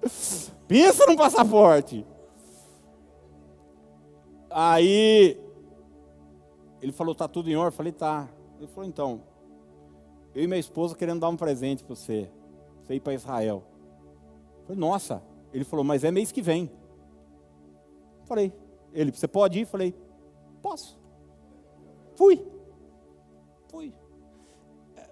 [0.66, 2.06] Pensa no passaporte.
[4.54, 5.38] Aí
[6.80, 7.68] ele falou, tá tudo em ordem?
[7.68, 8.28] Eu falei, tá.
[8.58, 9.22] Ele falou, então,
[10.34, 12.30] eu e minha esposa querendo dar um presente para você,
[12.82, 13.62] você ir para Israel.
[14.60, 15.22] Eu falei, nossa.
[15.52, 16.70] Ele falou, mas é mês que vem.
[18.20, 18.52] Eu falei,
[18.92, 19.62] ele, você pode ir?
[19.62, 19.94] Eu falei,
[20.60, 20.98] posso.
[22.16, 22.44] Fui.
[23.68, 23.94] Fui.
[24.96, 25.10] É,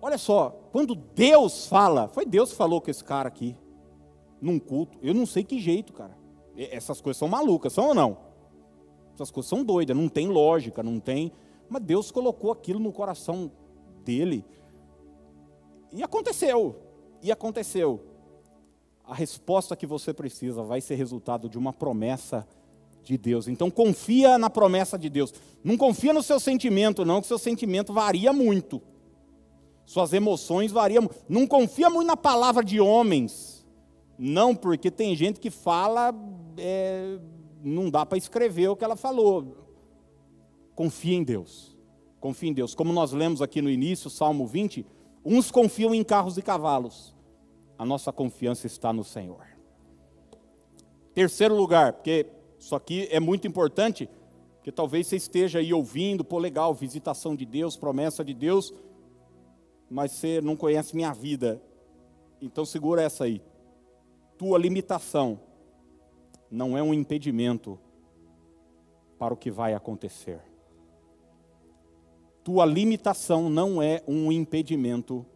[0.00, 3.56] olha só, quando Deus fala, foi Deus que falou com esse cara aqui,
[4.40, 4.98] num culto.
[5.02, 6.16] Eu não sei que jeito, cara.
[6.56, 8.27] Essas coisas são malucas, são ou não?
[9.18, 11.32] Essas coisas são doidas, não tem lógica, não tem.
[11.68, 13.50] Mas Deus colocou aquilo no coração
[14.04, 14.44] dele.
[15.92, 16.76] E aconteceu.
[17.20, 18.00] E aconteceu.
[19.04, 22.46] A resposta que você precisa vai ser resultado de uma promessa
[23.02, 23.48] de Deus.
[23.48, 25.34] Então confia na promessa de Deus.
[25.64, 28.80] Não confia no seu sentimento, não, que seu sentimento varia muito.
[29.84, 31.10] Suas emoções variam.
[31.28, 33.66] Não confia muito na palavra de homens.
[34.16, 36.14] Não, porque tem gente que fala
[36.56, 37.18] é,
[37.62, 39.56] não dá para escrever o que ela falou.
[40.74, 41.76] Confia em Deus.
[42.20, 42.74] Confia em Deus.
[42.74, 44.86] Como nós lemos aqui no início, Salmo 20,
[45.24, 47.14] uns confiam em carros e cavalos.
[47.76, 49.46] A nossa confiança está no Senhor.
[51.14, 52.26] Terceiro lugar, porque
[52.58, 54.08] isso aqui é muito importante,
[54.56, 58.72] porque talvez você esteja aí ouvindo, pô, legal, visitação de Deus, promessa de Deus,
[59.90, 61.62] mas você não conhece minha vida.
[62.40, 63.42] Então segura essa aí.
[64.36, 65.40] Tua limitação
[66.50, 67.78] não é um impedimento
[69.18, 70.40] para o que vai acontecer.
[72.44, 75.26] Tua limitação não é um impedimento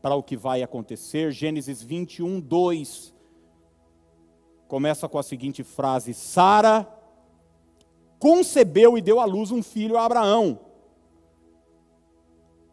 [0.00, 1.32] para o que vai acontecer.
[1.32, 3.14] Gênesis 21, 2
[4.68, 6.88] começa com a seguinte frase: Sara
[8.18, 10.60] concebeu e deu à luz um filho a Abraão.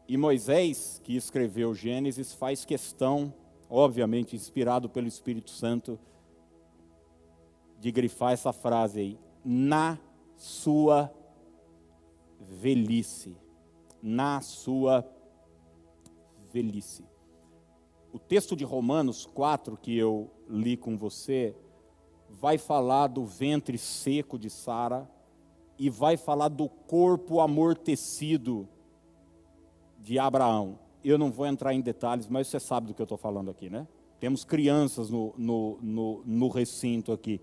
[0.07, 3.33] E Moisés, que escreveu Gênesis, faz questão,
[3.69, 5.97] obviamente inspirado pelo Espírito Santo,
[7.83, 9.99] de grifar essa frase aí, na
[10.37, 11.13] sua
[12.39, 13.35] velhice.
[14.01, 15.05] Na sua
[16.49, 17.03] velhice.
[18.13, 21.53] O texto de Romanos 4 que eu li com você
[22.29, 25.05] vai falar do ventre seco de Sara
[25.77, 28.65] e vai falar do corpo amortecido
[29.99, 30.79] de Abraão.
[31.03, 33.69] Eu não vou entrar em detalhes, mas você sabe do que eu estou falando aqui,
[33.69, 33.85] né?
[34.21, 37.41] Temos crianças no, no, no, no recinto aqui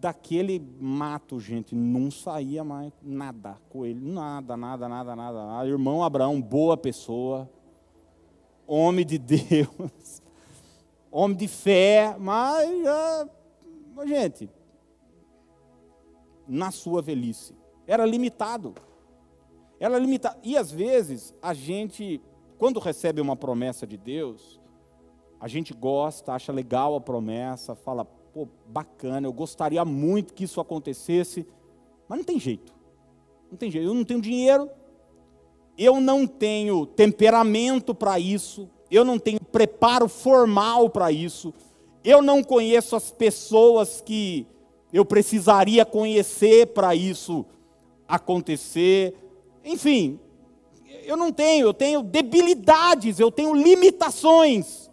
[0.00, 5.68] daquele mato, gente, não saía mais nada, coelho, nada, nada, nada, nada, nada.
[5.68, 7.50] Irmão Abraão, boa pessoa,
[8.66, 10.22] homem de Deus,
[11.10, 14.50] homem de fé, mas, uh, gente,
[16.46, 17.54] na sua velhice,
[17.86, 18.74] era limitado.
[19.78, 20.38] Era limitado.
[20.42, 22.20] E às vezes, a gente,
[22.58, 24.60] quando recebe uma promessa de Deus,
[25.40, 28.06] a gente gosta, acha legal a promessa, fala,
[28.36, 31.46] pô, bacana, eu gostaria muito que isso acontecesse,
[32.06, 32.70] mas não tem jeito.
[33.50, 33.88] Não tem jeito.
[33.88, 34.68] Eu não tenho dinheiro,
[35.78, 41.54] eu não tenho temperamento para isso, eu não tenho preparo formal para isso,
[42.04, 44.46] eu não conheço as pessoas que
[44.92, 47.46] eu precisaria conhecer para isso
[48.06, 49.14] acontecer.
[49.64, 50.20] Enfim,
[51.04, 54.85] eu não tenho, eu tenho debilidades, eu tenho limitações.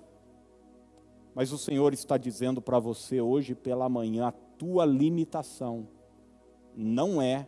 [1.36, 5.88] Mas o Senhor está dizendo para você hoje pela manhã: a tua limitação
[6.76, 7.48] não é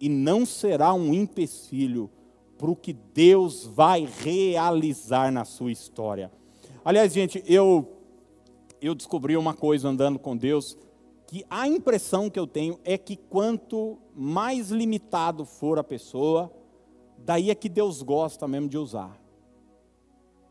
[0.00, 2.10] e não será um empecilho
[2.56, 6.30] para o que Deus vai realizar na sua história.
[6.84, 7.94] Aliás, gente, eu
[8.80, 10.76] eu descobri uma coisa andando com Deus,
[11.26, 16.52] que a impressão que eu tenho é que quanto mais limitado for a pessoa,
[17.16, 19.18] daí é que Deus gosta mesmo de usar.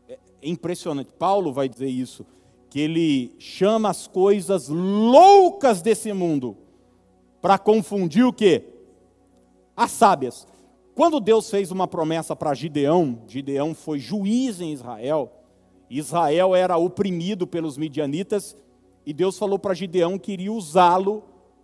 [0.08, 1.12] É impressionante.
[1.12, 2.26] Paulo vai dizer isso,
[2.74, 6.56] que ele chama as coisas loucas desse mundo
[7.40, 8.64] para confundir o quê?
[9.76, 10.44] As sábias.
[10.92, 15.30] Quando Deus fez uma promessa para Gideão, Gideão foi juiz em Israel,
[15.88, 18.56] Israel era oprimido pelos midianitas,
[19.06, 21.22] e Deus falou para Gideão que iria usá-lo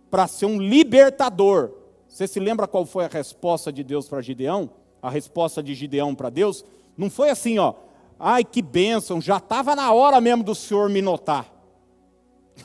[0.09, 1.71] para ser um libertador.
[2.07, 4.69] Você se lembra qual foi a resposta de Deus para Gideão?
[5.01, 6.63] A resposta de Gideão para Deus?
[6.95, 7.73] Não foi assim, ó,
[8.21, 11.51] ai que bênção, já estava na hora mesmo do Senhor me notar.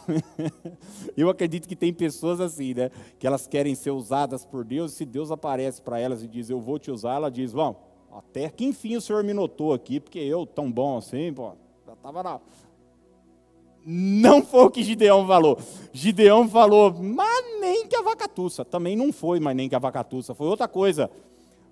[1.16, 2.90] Eu acredito que tem pessoas assim, né?
[3.18, 6.50] Que elas querem ser usadas por Deus, e se Deus aparece para elas e diz,
[6.50, 7.74] eu vou te usar, ela diz, bom,
[8.12, 11.52] até que enfim o Senhor me notou aqui, porque eu, tão bom assim, pô,
[11.86, 12.40] já estava na.
[13.88, 15.58] Não foi o que Gideão falou.
[15.92, 18.64] Gideão falou, mas nem que a vacatuça.
[18.64, 20.34] Também não foi, mas nem que a vacatuça.
[20.34, 21.08] Foi outra coisa.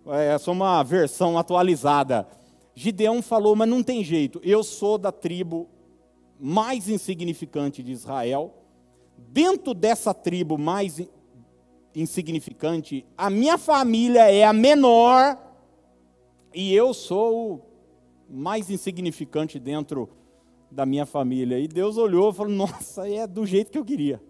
[0.07, 2.25] É só uma versão atualizada.
[2.75, 4.41] Gideão falou, mas não tem jeito.
[4.43, 5.69] Eu sou da tribo
[6.39, 8.53] mais insignificante de Israel,
[9.17, 11.01] dentro dessa tribo mais
[11.95, 15.39] insignificante, a minha família é a menor
[16.53, 17.63] e eu sou o
[18.29, 20.09] mais insignificante dentro
[20.71, 21.59] da minha família.
[21.59, 24.21] E Deus olhou e falou: Nossa, é do jeito que eu queria.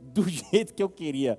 [0.00, 1.38] Do jeito que eu queria.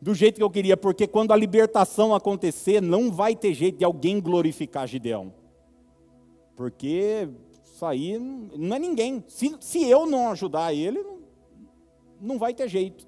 [0.00, 3.84] Do jeito que eu queria, porque quando a libertação acontecer, não vai ter jeito de
[3.84, 5.32] alguém glorificar Gideão.
[6.54, 7.28] Porque
[7.64, 9.22] isso aí não é ninguém.
[9.28, 11.04] Se, se eu não ajudar ele,
[12.20, 13.06] não, vai ter jeito.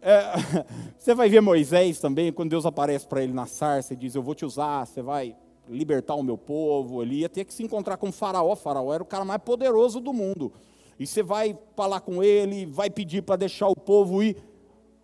[0.00, 0.22] É,
[0.98, 4.22] você vai ver Moisés também, quando Deus aparece para ele na sarça e diz: Eu
[4.22, 5.36] vou te usar, você vai
[5.68, 7.02] libertar o meu povo.
[7.02, 8.52] Ele ia ter que se encontrar com o Faraó.
[8.52, 10.52] O Faraó era o cara mais poderoso do mundo.
[10.98, 14.36] E você vai falar com ele, vai pedir para deixar o povo ir.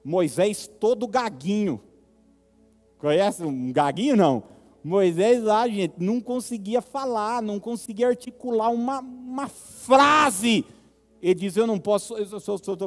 [0.08, 1.80] Moisés todo gaguinho.
[2.96, 4.16] Conhece um gaguinho?
[4.16, 4.42] Não
[4.82, 10.64] Moisés lá, gente, não conseguia falar, não conseguia articular uma, uma frase.
[11.20, 12.78] Ele diz: Eu não posso, eu sou, sou, sou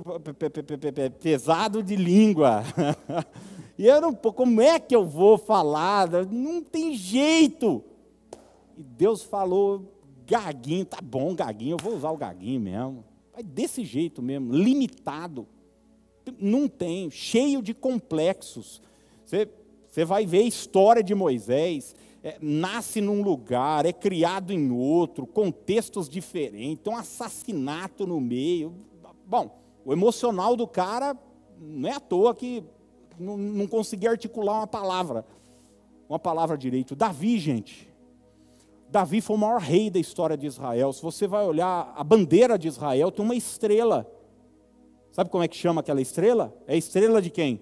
[1.20, 2.64] pesado de língua.
[3.78, 6.10] e eu não, como é que eu vou falar?
[6.32, 7.84] Não tem jeito.
[8.76, 9.94] E Deus falou:
[10.26, 13.04] Gaguinho, tá bom, Gaguinho, eu vou usar o Gaguinho mesmo.
[13.32, 15.46] Mas desse jeito mesmo, limitado.
[16.40, 18.82] Não tem, cheio de complexos.
[19.26, 19.48] Você
[19.92, 21.94] você vai ver a história de Moisés.
[22.24, 28.74] É, nasce num lugar, é criado em outro, contextos diferentes, um assassinato no meio.
[29.26, 31.18] Bom, o emocional do cara
[31.60, 32.64] não é à toa que
[33.20, 35.26] não, não conseguia articular uma palavra,
[36.08, 36.96] uma palavra direito.
[36.96, 37.92] Davi, gente,
[38.88, 40.94] Davi foi o maior rei da história de Israel.
[40.94, 44.10] Se você vai olhar a bandeira de Israel, tem uma estrela.
[45.12, 46.56] Sabe como é que chama aquela estrela?
[46.68, 47.62] É estrela de quem?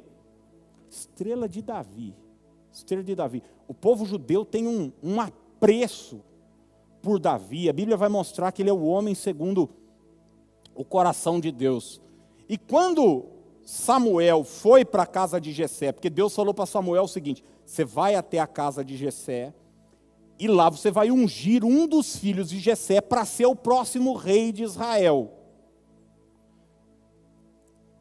[0.90, 2.16] Estrela de Davi.
[2.72, 3.44] Estrela de Davi.
[3.68, 6.22] O povo judeu tem um, um apreço
[7.02, 7.70] por Davi.
[7.70, 9.70] A Bíblia vai mostrar que ele é o homem segundo
[10.76, 12.00] o coração de Deus.
[12.48, 13.26] E quando
[13.64, 17.84] Samuel foi para a casa de Jessé, porque Deus falou para Samuel o seguinte: você
[17.84, 19.54] vai até a casa de Jessé
[20.40, 24.52] e lá você vai ungir um dos filhos de Jessé para ser o próximo rei
[24.52, 25.39] de Israel.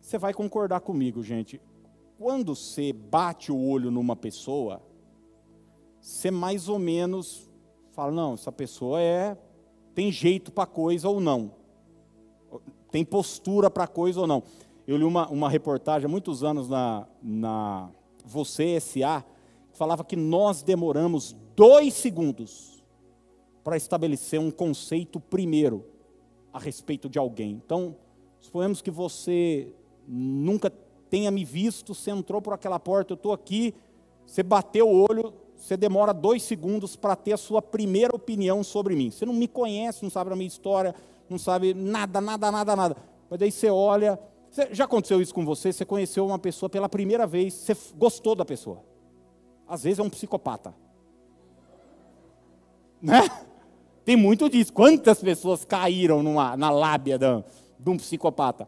[0.09, 1.61] Você vai concordar comigo, gente
[2.19, 4.83] quando você bate o olho numa pessoa,
[6.01, 7.49] você mais ou menos
[7.93, 9.39] fala, não, essa pessoa é
[9.95, 11.53] tem jeito para coisa ou não.
[12.91, 14.43] Tem postura para coisa ou não.
[14.87, 17.91] Eu li uma, uma reportagem há muitos anos na, na
[18.25, 19.23] Você S.A.,
[19.71, 22.83] que falava que nós demoramos dois segundos
[23.63, 25.85] para estabelecer um conceito primeiro
[26.51, 27.51] a respeito de alguém.
[27.53, 27.95] Então,
[28.41, 29.71] suponhamos que você
[30.09, 30.73] nunca
[31.11, 33.75] tenha me visto, você entrou por aquela porta, eu estou aqui,
[34.27, 38.95] você bateu o olho, você demora dois segundos para ter a sua primeira opinião sobre
[38.95, 39.11] mim.
[39.11, 40.95] Você não me conhece, não sabe a minha história,
[41.29, 42.97] não sabe nada, nada, nada, nada.
[43.29, 44.19] Mas daí você olha.
[44.51, 45.73] Você, já aconteceu isso com você?
[45.73, 48.83] Você conheceu uma pessoa pela primeira vez, você gostou da pessoa.
[49.67, 50.75] Às vezes é um psicopata.
[53.03, 53.29] Né?
[54.05, 54.73] Tem muito disso.
[54.73, 57.45] Quantas pessoas caíram numa, na lábia de,
[57.79, 58.67] de um psicopata?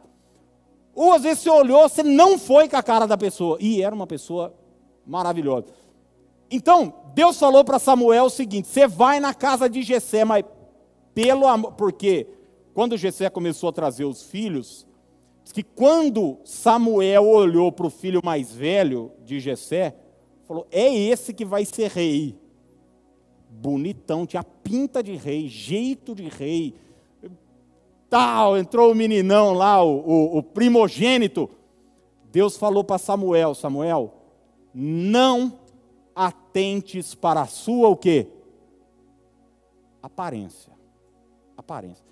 [0.95, 3.57] Ou às vezes você olhou, você não foi com a cara da pessoa.
[3.61, 4.55] E era uma pessoa
[5.07, 5.66] maravilhosa.
[6.51, 10.45] Então, Deus falou para Samuel o seguinte: você vai na casa de Jessé, mas
[11.14, 11.72] pelo amor.
[11.72, 12.26] Porque
[12.74, 14.86] quando Jessé começou a trazer os filhos,
[15.45, 19.95] diz que quando Samuel olhou para o filho mais velho de Jessé,
[20.45, 22.36] falou: é esse que vai ser rei.
[23.49, 26.74] Bonitão, tinha pinta de rei, jeito de rei
[28.11, 31.49] tal, entrou o meninão lá, o, o, o primogênito.
[32.31, 34.13] Deus falou para Samuel, Samuel,
[34.75, 35.59] não
[36.15, 38.27] atentes para a sua o quê?
[40.03, 40.73] Aparência.
[41.57, 42.05] Aparência.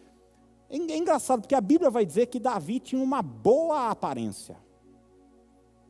[0.71, 4.57] É, é engraçado, porque a Bíblia vai dizer que Davi tinha uma boa aparência.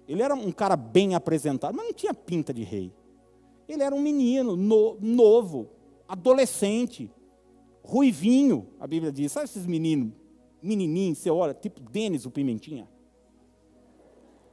[0.06, 2.92] Ele era um cara bem apresentado, mas não tinha pinta de rei.
[3.68, 5.68] Ele era um menino no, novo,
[6.08, 7.10] adolescente,
[7.88, 9.32] ruivinho, a Bíblia diz.
[9.32, 10.12] Sabe esses meninos,
[10.62, 12.86] menininhos, você olha, tipo Denis o Pimentinha?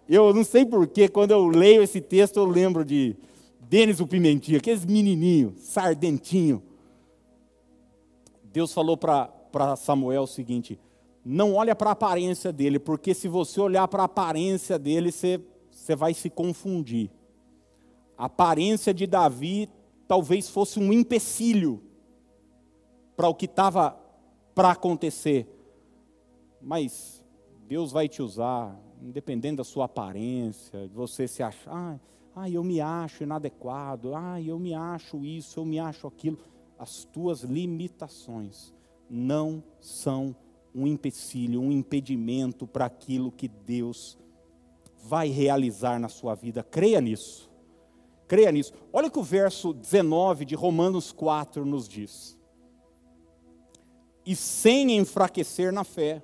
[0.08, 3.16] Eu não sei porquê, quando eu leio esse texto, eu lembro de
[3.60, 6.64] Denis o Pimentinha, aqueles menininhos, sardentinho.
[8.54, 10.80] Deus falou para Samuel o seguinte:
[11.24, 15.42] não olha para a aparência dele, porque se você olhar para a aparência dele, você,
[15.70, 17.10] você vai se confundir.
[18.18, 19.68] A aparência de Davi
[20.08, 21.82] talvez fosse um empecilho
[23.16, 23.98] para o que estava
[24.54, 25.48] para acontecer.
[26.62, 27.24] Mas
[27.68, 32.00] Deus vai te usar, independente da sua aparência, de você se achar,
[32.36, 36.38] ah, eu me acho inadequado, ah, eu me acho isso, eu me acho aquilo.
[36.78, 38.74] As tuas limitações
[39.10, 40.36] não são
[40.74, 44.18] um empecilho, um impedimento para aquilo que Deus
[45.02, 46.64] vai realizar na sua vida.
[46.64, 47.50] Creia nisso.
[48.28, 48.74] Creia nisso.
[48.92, 52.38] Olha o que o verso 19 de Romanos 4 nos diz.
[54.26, 56.24] E sem enfraquecer na fé.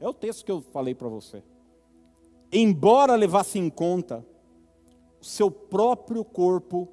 [0.00, 1.42] É o texto que eu falei para você.
[2.50, 4.26] Embora levasse em conta
[5.20, 6.88] o seu próprio corpo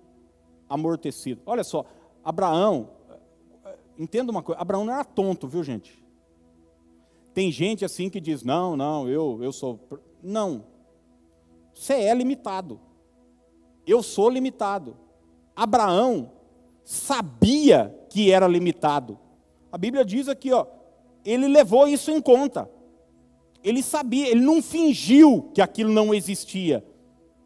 [0.69, 1.41] amortecido.
[1.45, 1.83] Olha só,
[2.23, 2.91] Abraão,
[3.97, 5.99] entenda uma coisa, Abraão não era tonto, viu gente?
[7.33, 9.79] Tem gente assim que diz, não, não, eu, eu sou.
[10.21, 10.63] Não.
[11.73, 12.79] Você é limitado.
[13.85, 14.95] Eu sou limitado.
[15.55, 16.31] Abraão
[16.83, 19.17] sabia que era limitado.
[19.71, 20.65] A Bíblia diz aqui, ó,
[21.23, 22.69] ele levou isso em conta.
[23.63, 26.83] Ele sabia, ele não fingiu que aquilo não existia.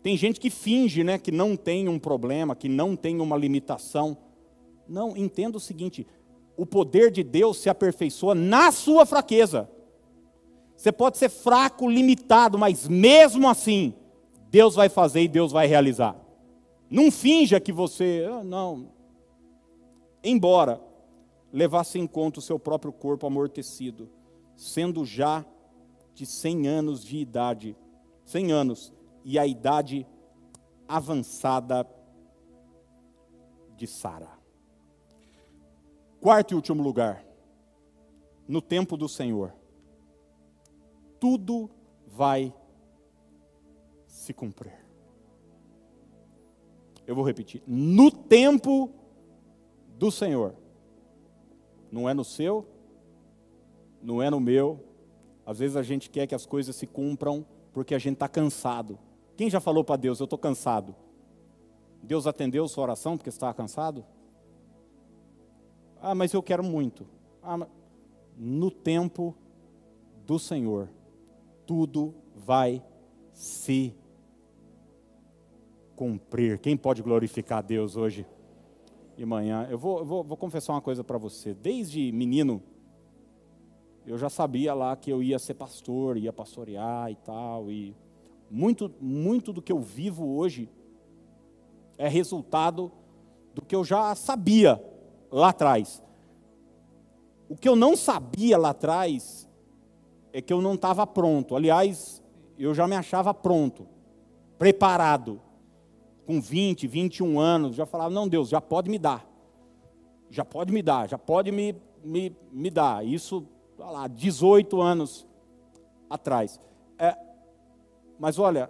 [0.01, 4.17] Tem gente que finge, né, que não tem um problema, que não tem uma limitação.
[4.87, 6.05] Não, entenda o seguinte:
[6.55, 9.69] o poder de Deus se aperfeiçoa na sua fraqueza.
[10.75, 13.93] Você pode ser fraco, limitado, mas mesmo assim,
[14.49, 16.15] Deus vai fazer e Deus vai realizar.
[16.89, 18.89] Não finja que você, ah, não.
[20.23, 20.79] Embora
[21.53, 24.09] levasse em conta o seu próprio corpo amortecido,
[24.57, 25.45] sendo já
[26.15, 27.77] de 100 anos de idade,
[28.25, 28.93] 100 anos,
[29.23, 30.07] e a idade
[30.87, 31.87] avançada
[33.77, 34.31] de Sara.
[36.19, 37.23] Quarto e último lugar,
[38.47, 39.53] no tempo do Senhor,
[41.19, 41.69] tudo
[42.07, 42.53] vai
[44.07, 44.73] se cumprir.
[47.05, 47.61] Eu vou repetir.
[47.67, 48.89] No tempo
[49.97, 50.62] do Senhor.
[51.93, 52.65] Não é no seu,
[54.01, 54.83] não é no meu.
[55.45, 58.97] Às vezes a gente quer que as coisas se cumpram porque a gente está cansado.
[59.37, 60.95] Quem já falou para Deus, eu estou cansado?
[62.01, 64.03] Deus atendeu sua oração porque estava cansado?
[66.01, 67.05] Ah, mas eu quero muito.
[67.43, 67.69] Ah, mas...
[68.35, 69.35] No tempo
[70.25, 70.89] do Senhor,
[71.67, 72.83] tudo vai
[73.33, 73.95] se
[75.95, 76.57] cumprir.
[76.57, 78.25] Quem pode glorificar a Deus hoje
[79.17, 79.67] e manhã?
[79.69, 81.53] Eu vou, vou, vou confessar uma coisa para você.
[81.53, 82.61] Desde menino,
[84.05, 87.71] eu já sabia lá que eu ia ser pastor, ia pastorear e tal.
[87.71, 87.95] E
[88.49, 90.69] muito, muito do que eu vivo hoje
[91.97, 92.91] é resultado
[93.53, 94.83] do que eu já sabia
[95.31, 96.03] lá atrás.
[97.47, 99.47] O que eu não sabia lá atrás
[100.31, 101.55] é que eu não estava pronto.
[101.55, 102.21] Aliás,
[102.57, 103.87] eu já me achava pronto,
[104.57, 105.39] preparado
[106.25, 109.27] com 20, 21 anos, já falava: não, Deus, já pode me dar.
[110.29, 113.05] Já pode me dar, já pode me, me, me dar.
[113.05, 113.45] Isso,
[113.77, 115.27] olha lá, 18 anos
[116.09, 116.59] atrás.
[116.97, 117.15] É,
[118.19, 118.69] mas olha,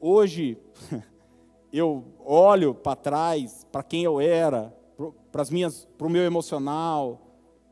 [0.00, 0.58] hoje
[1.72, 4.74] eu olho para trás, para quem eu era,
[5.30, 7.20] para o meu emocional,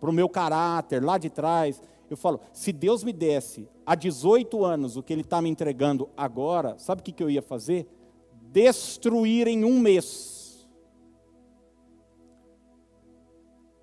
[0.00, 1.82] para o meu caráter lá de trás.
[2.10, 6.08] Eu falo, se Deus me desse há 18 anos o que Ele está me entregando
[6.16, 7.88] agora, sabe o que, que eu ia fazer?
[8.54, 10.64] Destruir em um mês.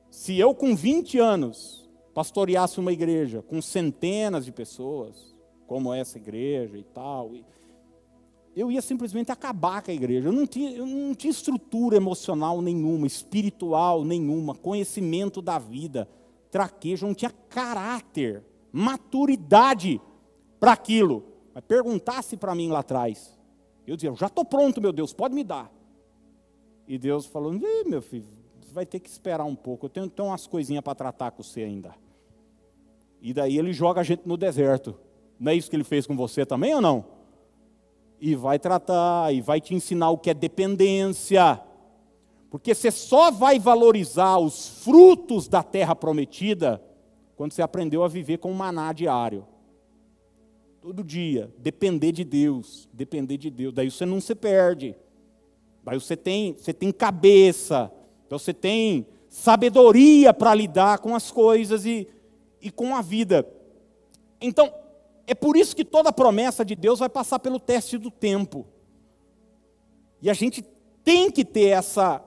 [0.10, 5.36] Se eu, com 20 anos, pastoreasse uma igreja com centenas de pessoas,
[5.68, 7.32] como essa igreja e tal,
[8.56, 10.30] eu ia simplesmente acabar com a igreja.
[10.30, 16.08] Eu não tinha, eu não tinha estrutura emocional nenhuma, espiritual nenhuma, conhecimento da vida,
[16.50, 18.42] traquejo, não tinha caráter,
[18.72, 20.00] maturidade
[20.62, 21.26] para aquilo.
[21.54, 23.41] Mas perguntasse para mim lá atrás,
[23.88, 25.72] eu dizia, já estou pronto, meu Deus, pode me dar.
[26.88, 27.54] E Deus falou,
[27.86, 28.26] meu filho,
[28.62, 31.44] você vai ter que esperar um pouco, eu tenho, tenho umas coisinhas para tratar com
[31.44, 31.96] você ainda.
[33.22, 34.96] E daí ele joga a gente no deserto.
[35.40, 37.06] Não é isso que ele fez com você também ou não?
[38.20, 41.62] E vai tratar, e vai te ensinar o que é dependência.
[42.50, 46.84] Porque você só vai valorizar os frutos da terra prometida
[47.36, 49.46] quando você aprendeu a viver com maná diário.
[50.82, 53.72] Todo dia, depender de Deus, depender de Deus.
[53.72, 54.96] Daí você não se perde.
[55.84, 57.92] Daí você tem, você tem cabeça,
[58.26, 62.08] então você tem sabedoria para lidar com as coisas e,
[62.60, 63.48] e com a vida.
[64.42, 64.74] Então,
[65.28, 68.66] é por isso que toda promessa de Deus vai passar pelo teste do tempo.
[70.20, 70.64] E a gente
[71.04, 72.24] tem que ter essa,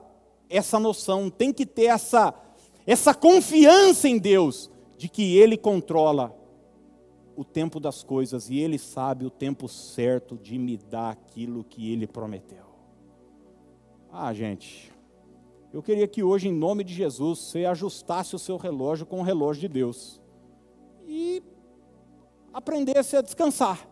[0.49, 2.33] essa noção, tem que ter essa,
[2.87, 6.33] essa confiança em Deus, de que Ele controla
[7.35, 11.91] o tempo das coisas e Ele sabe o tempo certo de me dar aquilo que
[11.91, 12.65] Ele prometeu.
[14.11, 14.91] Ah, gente,
[15.73, 19.23] eu queria que hoje, em nome de Jesus, você ajustasse o seu relógio com o
[19.23, 20.21] relógio de Deus
[21.05, 21.43] e
[22.53, 23.85] aprendesse a descansar.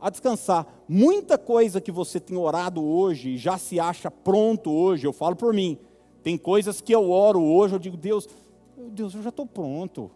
[0.00, 0.66] A descansar.
[0.88, 5.52] Muita coisa que você tem orado hoje já se acha pronto hoje, eu falo por
[5.52, 5.78] mim.
[6.22, 8.28] Tem coisas que eu oro hoje, eu digo, Deus,
[8.76, 10.10] Deus, eu já estou pronto.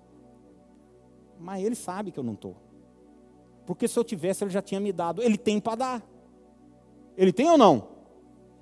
[1.40, 2.56] Mas Ele sabe que eu não estou.
[3.66, 5.22] Porque se eu tivesse, Ele já tinha me dado.
[5.22, 6.02] Ele tem para dar.
[7.16, 7.88] Ele tem ou não?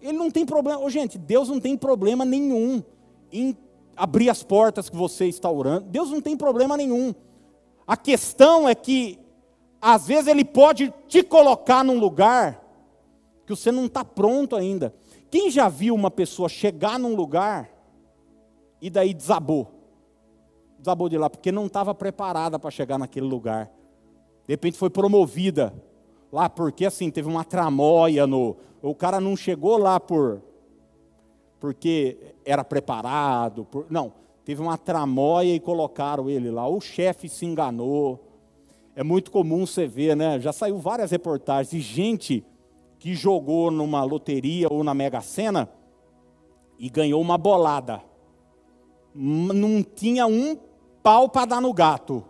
[0.00, 0.80] Ele não tem problema.
[0.80, 2.82] Oh, gente, Deus não tem problema nenhum
[3.32, 3.56] em
[3.96, 5.86] abrir as portas que você está orando.
[5.86, 7.14] Deus não tem problema nenhum.
[7.86, 9.18] A questão é que,
[9.80, 12.62] às vezes, Ele pode te colocar num lugar
[13.46, 14.94] que você não está pronto ainda.
[15.30, 17.70] Quem já viu uma pessoa chegar num lugar
[18.80, 19.75] e daí desabou?
[20.78, 23.70] Desabou de lá, porque não estava preparada para chegar naquele lugar.
[24.46, 25.74] De repente foi promovida
[26.30, 28.56] lá, porque assim, teve uma tramóia no.
[28.82, 30.42] O cara não chegou lá por.
[31.58, 33.64] Porque era preparado.
[33.64, 34.12] Por, não,
[34.44, 36.68] teve uma tramóia e colocaram ele lá.
[36.68, 38.22] O chefe se enganou.
[38.94, 40.38] É muito comum você ver, né?
[40.38, 42.44] Já saiu várias reportagens de gente
[42.98, 45.68] que jogou numa loteria ou na Mega Sena
[46.78, 48.02] e ganhou uma bolada.
[49.14, 50.56] Não tinha um
[51.07, 52.24] pau para dar no gato.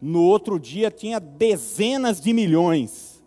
[0.00, 3.20] No outro dia tinha dezenas de milhões.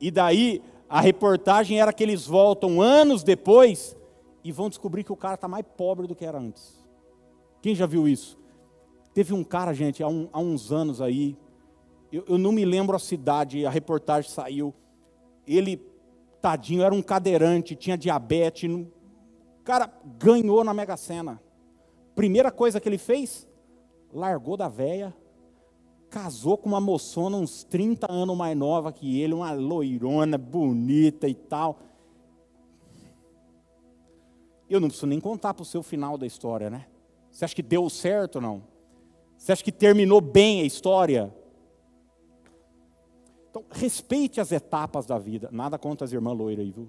[0.00, 3.96] E daí a reportagem era que eles voltam anos depois
[4.44, 6.86] e vão descobrir que o cara está mais pobre do que era antes.
[7.60, 8.38] Quem já viu isso?
[9.12, 11.36] Teve um cara, gente, há, um, há uns anos aí,
[12.12, 14.72] eu, eu, não me lembro a cidade, a reportagem saiu.
[15.44, 15.84] Ele,
[16.40, 18.70] tadinho, era um cadeirante, tinha diabetes.
[18.70, 18.86] O
[19.64, 21.42] cara ganhou na Mega Sena.
[22.14, 23.49] Primeira coisa que ele fez,
[24.12, 25.14] largou da véia,
[26.10, 31.34] casou com uma moçona uns 30 anos mais nova que ele, uma loirona bonita e
[31.34, 31.78] tal.
[34.68, 36.86] Eu não preciso nem contar para o seu final da história, né?
[37.30, 38.62] Você acha que deu certo ou não?
[39.36, 41.34] Você acha que terminou bem a história?
[43.48, 45.48] Então, respeite as etapas da vida.
[45.50, 46.88] Nada contra as irmãs loiras aí, viu?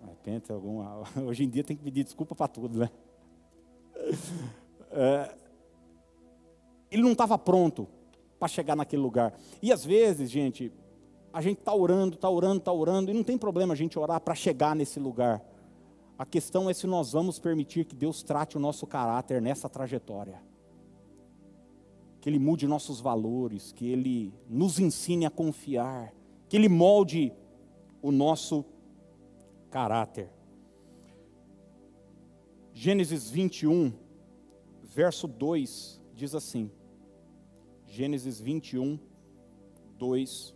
[0.00, 1.02] De repente, alguma...
[1.26, 2.90] Hoje em dia tem que pedir desculpa para tudo, né?
[4.90, 5.36] É...
[6.90, 7.88] Ele não estava pronto
[8.38, 9.38] para chegar naquele lugar.
[9.60, 10.72] E às vezes, gente,
[11.32, 14.20] a gente está orando, está orando, está orando, e não tem problema a gente orar
[14.20, 15.42] para chegar nesse lugar.
[16.18, 20.42] A questão é se nós vamos permitir que Deus trate o nosso caráter nessa trajetória.
[22.20, 26.12] Que Ele mude nossos valores, que Ele nos ensine a confiar,
[26.48, 27.32] que Ele molde
[28.02, 28.64] o nosso
[29.70, 30.28] caráter.
[32.72, 33.92] Gênesis 21,
[34.82, 36.70] verso 2 diz assim:
[37.98, 38.96] Gênesis 21,
[39.98, 40.54] 2,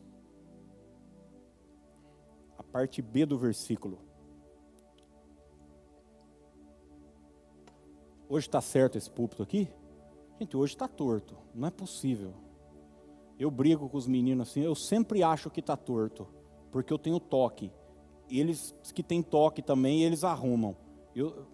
[2.56, 3.98] a parte B do versículo.
[8.28, 9.68] Hoje está certo esse púlpito aqui?
[10.38, 12.32] Gente, hoje está torto, não é possível.
[13.36, 16.28] Eu brigo com os meninos assim, eu sempre acho que está torto,
[16.70, 17.72] porque eu tenho toque.
[18.30, 20.76] Eles que têm toque também, eles arrumam.
[21.12, 21.44] Eu,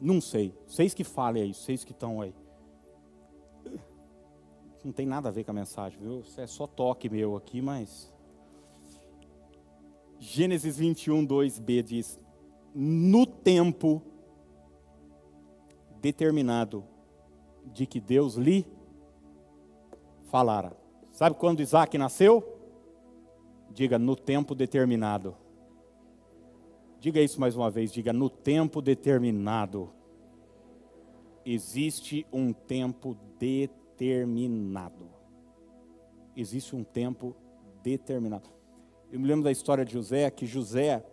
[0.00, 0.54] Não sei.
[0.66, 2.34] Vocês que falem aí, vocês que estão aí.
[4.84, 6.20] Não tem nada a ver com a mensagem, viu?
[6.20, 8.12] Isso é só toque meu aqui, mas.
[10.18, 12.18] Gênesis 21, 2b diz:
[12.74, 14.02] No tempo
[16.00, 16.84] determinado
[17.66, 18.66] de que Deus lhe
[20.30, 20.76] falara.
[21.10, 22.56] Sabe quando Isaac nasceu?
[23.70, 25.36] Diga, no tempo determinado.
[27.00, 29.90] Diga isso mais uma vez, diga no tempo determinado.
[31.46, 35.08] Existe um tempo determinado.
[36.36, 37.36] Existe um tempo
[37.82, 38.48] determinado.
[39.12, 41.04] Eu me lembro da história de José, que José,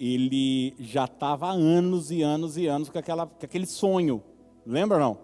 [0.00, 4.22] ele já estava há anos e anos e anos com, aquela, com aquele sonho.
[4.66, 5.18] Lembra não?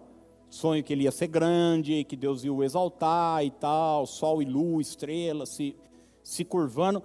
[0.49, 4.45] Sonho que ele ia ser grande, que Deus ia o exaltar e tal, sol e
[4.45, 5.75] lua, estrelas se,
[6.23, 7.01] se curvando,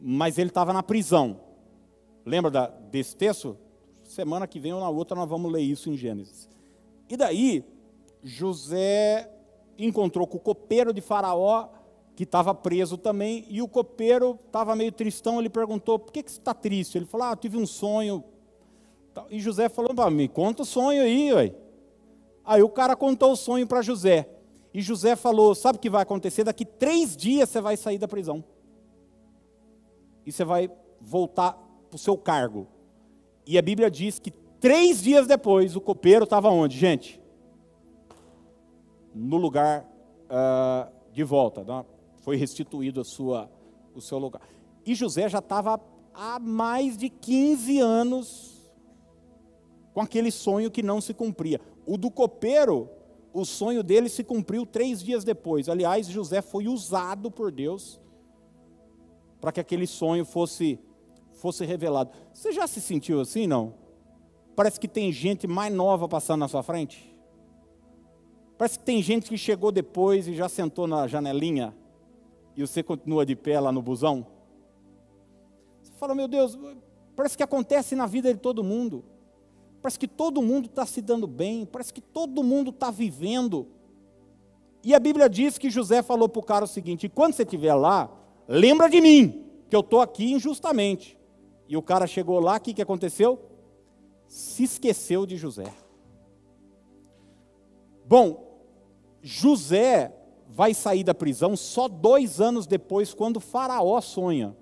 [0.00, 1.51] mas ele estava na prisão.
[2.24, 3.56] Lembra da, desse texto?
[4.04, 6.48] Semana que vem ou na outra nós vamos ler isso em Gênesis.
[7.08, 7.64] E daí,
[8.22, 9.30] José
[9.78, 11.68] encontrou com o copeiro de Faraó,
[12.14, 15.38] que estava preso também, e o copeiro estava meio tristão.
[15.38, 16.98] Ele perguntou: Por que, que você está triste?
[16.98, 18.22] Ele falou: Ah, tive um sonho.
[19.30, 21.54] E José falou: Me conta o sonho aí, ué.
[22.44, 24.28] Aí o cara contou o sonho para José.
[24.74, 26.44] E José falou: Sabe o que vai acontecer?
[26.44, 28.44] Daqui três dias você vai sair da prisão.
[30.24, 30.70] E você vai
[31.00, 31.58] voltar
[31.92, 32.66] para o seu cargo.
[33.46, 37.20] E a Bíblia diz que três dias depois o copeiro estava onde, gente?
[39.14, 39.84] No lugar
[40.24, 41.62] uh, de volta.
[41.62, 41.84] Né?
[42.22, 43.50] Foi restituído a sua,
[43.94, 44.40] o seu lugar.
[44.86, 45.78] E José já estava
[46.14, 48.72] há mais de 15 anos
[49.92, 51.60] com aquele sonho que não se cumpria.
[51.84, 52.88] O do copeiro,
[53.34, 55.68] o sonho dele se cumpriu três dias depois.
[55.68, 58.00] Aliás, José foi usado por Deus
[59.42, 60.80] para que aquele sonho fosse
[61.42, 62.12] fosse revelado.
[62.32, 63.74] Você já se sentiu assim, não?
[64.54, 67.12] Parece que tem gente mais nova passando na sua frente.
[68.56, 71.74] Parece que tem gente que chegou depois e já sentou na janelinha
[72.56, 74.24] e você continua de pé lá no busão.
[75.82, 76.56] Você fala, meu Deus,
[77.16, 79.04] parece que acontece na vida de todo mundo.
[79.80, 83.66] Parece que todo mundo está se dando bem, parece que todo mundo está vivendo.
[84.84, 87.74] E a Bíblia diz que José falou para o cara o seguinte: quando você estiver
[87.74, 88.08] lá,
[88.46, 91.18] lembra de mim, que eu estou aqui injustamente.
[91.72, 93.40] E o cara chegou lá, o que, que aconteceu?
[94.28, 95.72] Se esqueceu de José.
[98.04, 98.60] Bom,
[99.22, 100.14] José
[100.46, 104.54] vai sair da prisão só dois anos depois, quando Faraó sonha.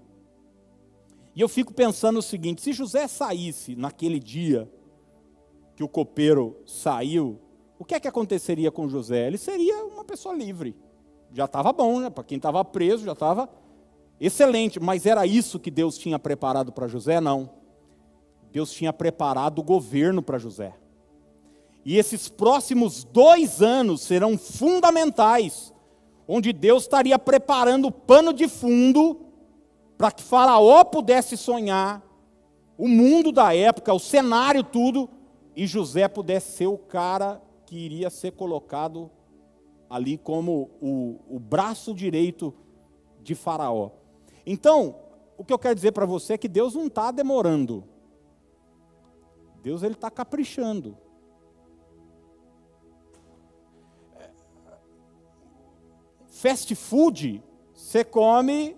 [1.35, 4.71] E eu fico pensando o seguinte: se José saísse naquele dia
[5.75, 7.41] que o copeiro saiu,
[7.77, 9.27] o que é que aconteceria com José?
[9.27, 10.77] Ele seria uma pessoa livre.
[11.33, 12.09] Já estava bom, né?
[12.09, 13.51] Para quem estava preso, já estava
[14.21, 17.21] Excelente, mas era isso que Deus tinha preparado para José?
[17.21, 17.51] Não.
[18.53, 20.75] Deus tinha preparado o governo para José.
[21.85, 25.73] E esses próximos dois anos serão fundamentais,
[26.29, 29.27] onde Deus estaria preparando o pano de fundo
[29.97, 32.03] para que Faraó pudesse sonhar,
[32.77, 35.09] o mundo da época, o cenário, tudo,
[35.55, 39.11] e José pudesse ser o cara que iria ser colocado
[39.89, 42.55] ali como o, o braço direito
[43.23, 44.00] de Faraó.
[44.45, 44.97] Então,
[45.37, 47.85] o que eu quero dizer para você é que Deus não está demorando.
[49.63, 50.97] Deus ele está caprichando.
[56.27, 57.43] Fast food,
[57.75, 58.77] você come.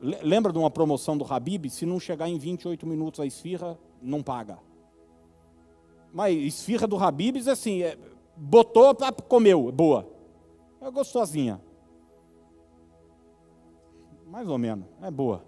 [0.00, 1.68] Lembra de uma promoção do Habib?
[1.68, 4.58] Se não chegar em 28 minutos a esfirra, não paga.
[6.12, 7.98] Mas esfirra do Habib, assim, é,
[8.36, 8.94] botou,
[9.28, 10.08] comeu, boa.
[10.80, 11.60] É gostosinha.
[14.28, 15.42] Mais ou menos, é boa.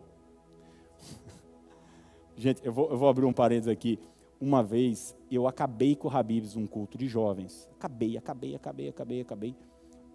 [2.37, 3.99] Gente, eu vou, eu vou abrir um parênteses aqui.
[4.41, 7.69] Uma vez eu acabei com o Habibs um culto de jovens.
[7.77, 9.57] Acabei, acabei, acabei, acabei, acabei.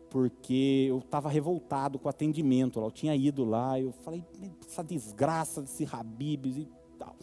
[0.10, 2.80] Porque eu estava revoltado com o atendimento.
[2.80, 4.24] Eu tinha ido lá, eu falei,
[4.66, 7.16] essa desgraça desse Habibs e tal.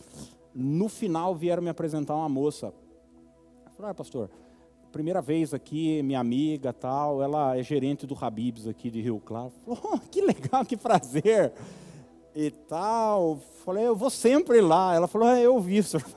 [0.55, 2.73] No final vieram me apresentar uma moça.
[3.67, 4.31] Eu falei, ah, pastor,
[4.93, 9.53] primeira vez aqui, minha amiga tal, ela é gerente do Habibs aqui de Rio Claro.
[9.67, 11.53] Oh, que legal, que prazer.
[12.35, 13.39] E tal.
[13.65, 14.95] Falei, eu vou sempre lá.
[14.95, 16.05] Ela falou, é, eu vi, senhor.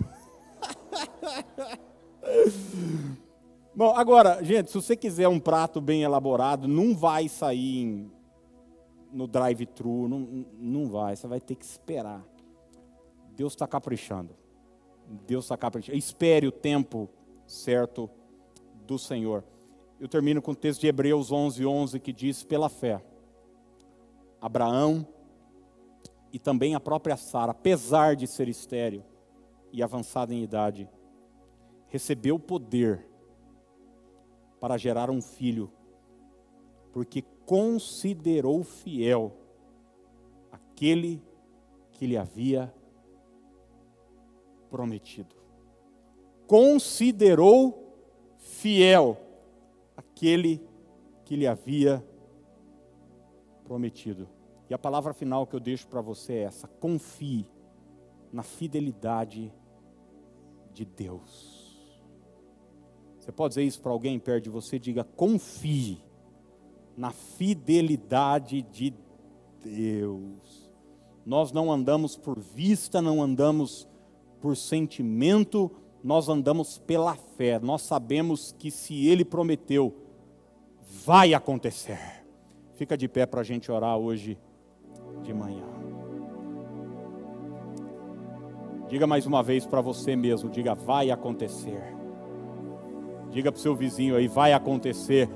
[3.74, 8.12] Bom, agora, gente, se você quiser um prato bem elaborado, não vai sair em,
[9.12, 12.24] no drive-thru, não, não vai, você vai ter que esperar.
[13.36, 14.36] Deus está caprichando.
[15.28, 15.98] Deus está caprichando.
[15.98, 17.10] Espere o tempo
[17.46, 18.10] certo
[18.86, 19.44] do Senhor.
[20.00, 23.04] Eu termino com o texto de Hebreus 11, 11, que diz: pela fé,
[24.42, 25.08] Abraão
[26.32, 29.04] e também a própria Sara, apesar de ser estéril
[29.72, 30.90] e avançada em idade,
[31.88, 33.08] recebeu poder
[34.60, 35.72] para gerar um filho,
[36.92, 39.32] porque considerou fiel
[40.52, 41.22] aquele
[41.92, 42.74] que lhe havia
[44.70, 45.36] prometido.
[46.48, 47.85] Considerou
[48.66, 49.16] fiel
[49.96, 50.60] aquele
[51.24, 52.04] que lhe havia
[53.64, 54.28] prometido.
[54.68, 57.48] E a palavra final que eu deixo para você é essa: confie
[58.34, 59.54] na fidelidade
[60.74, 61.80] de Deus.
[63.20, 64.80] Você pode dizer isso para alguém perto de você?
[64.80, 66.04] Diga: confie
[66.98, 68.96] na fidelidade de
[69.62, 70.72] Deus.
[71.24, 73.88] Nós não andamos por vista, não andamos
[74.42, 75.72] por sentimento,
[76.06, 77.60] nós andamos pela fé.
[77.60, 79.92] Nós sabemos que se Ele prometeu,
[81.04, 81.98] vai acontecer.
[82.76, 84.38] Fica de pé para a gente orar hoje
[85.24, 85.66] de manhã.
[88.88, 91.82] Diga mais uma vez para você mesmo: diga, vai acontecer.
[93.32, 95.28] Diga para o seu vizinho aí, vai acontecer.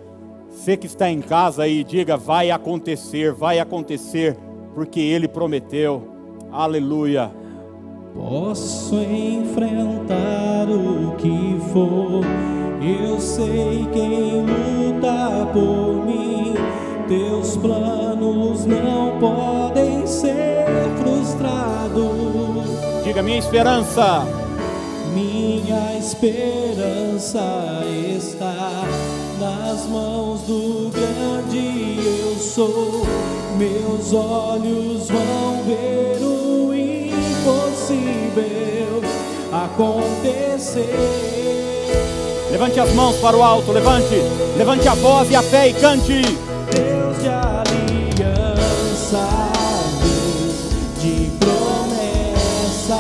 [0.51, 4.37] Você que está em casa aí, diga, vai acontecer, vai acontecer,
[4.75, 6.07] porque Ele prometeu.
[6.51, 7.38] Aleluia.
[8.15, 12.23] Posso enfrentar o que for,
[12.81, 16.55] eu sei quem luta por mim.
[17.07, 20.65] Teus planos não podem ser
[21.01, 22.09] frustrados.
[23.03, 24.25] Diga minha esperança.
[25.13, 27.83] Minha esperança
[28.15, 28.83] está
[29.39, 33.01] nas mãos do grande eu sou.
[33.57, 36.38] Meus olhos vão ver o
[38.29, 39.01] impossível
[39.51, 40.95] acontecer.
[42.51, 44.15] Levante as mãos para o alto, levante,
[44.57, 46.21] levante a voz e a fé e cante.
[46.21, 48.47] Deus de aliança,
[50.01, 50.55] Deus
[51.01, 52.97] de promessas,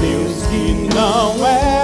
[0.00, 1.81] Deus que Não é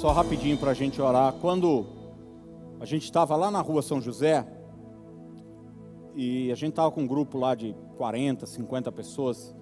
[0.00, 1.34] Só, rapidinho para a gente orar.
[1.42, 1.84] Quando
[2.80, 4.46] a gente estava lá na rua São José,
[6.16, 9.54] e a gente estava com um grupo lá de 40, 50 pessoas,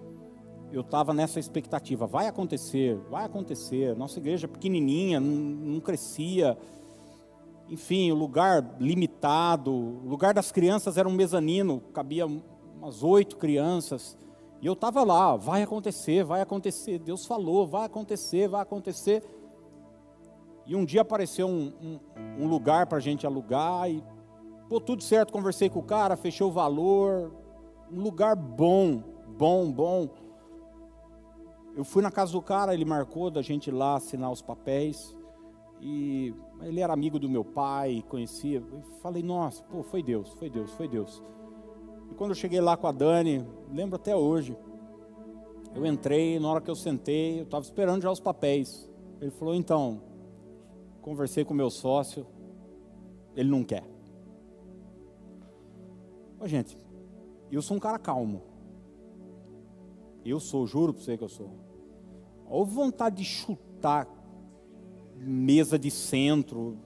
[0.71, 3.97] eu estava nessa expectativa, vai acontecer, vai acontecer.
[3.97, 5.35] Nossa igreja é pequenininha, não,
[5.73, 6.57] não crescia,
[7.69, 12.27] enfim, o lugar limitado, o lugar das crianças era um mezanino, cabia
[12.81, 14.17] umas oito crianças,
[14.63, 19.25] e eu estava lá, vai acontecer, vai acontecer, Deus falou, vai acontecer, vai acontecer.
[20.69, 21.99] E um dia apareceu um, um,
[22.45, 24.05] um lugar para a gente alugar e
[24.69, 27.33] pô, tudo certo, conversei com o cara, fechei o valor,
[27.91, 30.11] um lugar bom, bom, bom.
[31.75, 35.17] Eu fui na casa do cara, ele marcou da gente lá assinar os papéis
[35.81, 38.59] e ele era amigo do meu pai, conhecia.
[38.59, 41.23] Eu falei, nossa, pô, foi Deus, foi Deus, foi Deus.
[42.11, 43.43] E quando eu cheguei lá com a Dani,
[43.73, 44.55] lembro até hoje,
[45.75, 48.91] eu entrei, na hora que eu sentei, eu estava esperando já os papéis.
[49.19, 50.03] Ele falou, então,
[51.01, 52.27] conversei com meu sócio,
[53.35, 53.85] ele não quer.
[56.41, 56.77] Ô, gente,
[57.51, 58.43] eu sou um cara calmo.
[60.25, 61.51] Eu sou, juro para você que eu sou.
[62.49, 64.09] Houve vontade de chutar
[65.17, 66.79] mesa de centro.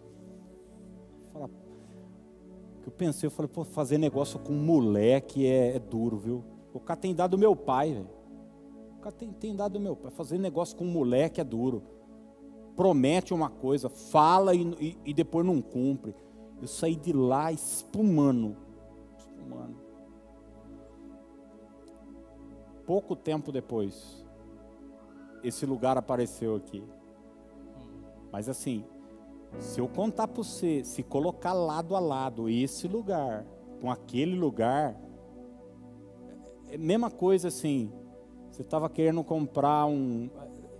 [2.83, 6.45] Que eu pensei, eu falei, pô, fazer negócio com moleque é, é duro, viu?
[6.73, 8.09] O cara tem dado do meu pai, velho.
[8.97, 10.11] O cara tem, tem dado do meu pai.
[10.11, 11.83] Fazer negócio com moleque é duro.
[12.77, 16.15] Promete uma coisa, fala e, e, e depois não cumpre.
[16.61, 18.57] Eu saí de lá espumando.
[19.19, 19.77] Espumando.
[22.87, 24.25] Pouco tempo depois,
[25.43, 26.83] esse lugar apareceu aqui.
[28.31, 28.85] Mas assim,
[29.59, 33.45] se eu contar para você, se colocar lado a lado esse lugar
[33.81, 34.97] com aquele lugar,
[36.69, 37.93] é a mesma coisa assim.
[38.51, 40.31] Você estava querendo comprar um.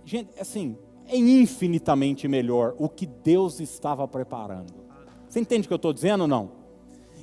[0.03, 0.77] Gente, assim,
[1.07, 4.73] é infinitamente melhor o que Deus estava preparando.
[5.27, 6.51] Você entende o que eu estou dizendo ou não?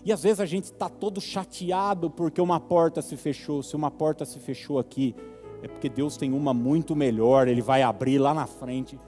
[0.05, 3.63] E às vezes a gente está todo chateado porque uma porta se fechou.
[3.63, 5.15] Se uma porta se fechou aqui,
[5.63, 8.99] é porque Deus tem uma muito melhor, Ele vai abrir lá na frente.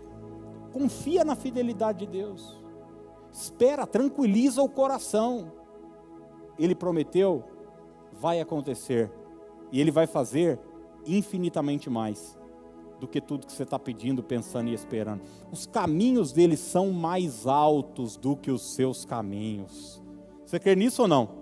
[0.73, 2.61] Confia na fidelidade de Deus.
[3.33, 5.53] Espera, tranquiliza o coração.
[6.59, 7.43] Ele prometeu,
[8.13, 9.11] vai acontecer.
[9.71, 10.59] E Ele vai fazer
[11.07, 12.39] infinitamente mais
[13.03, 15.23] do que tudo que você está pedindo, pensando e esperando.
[15.51, 20.01] Os caminhos dele são mais altos do que os seus caminhos.
[20.47, 21.42] Você crê nisso ou não?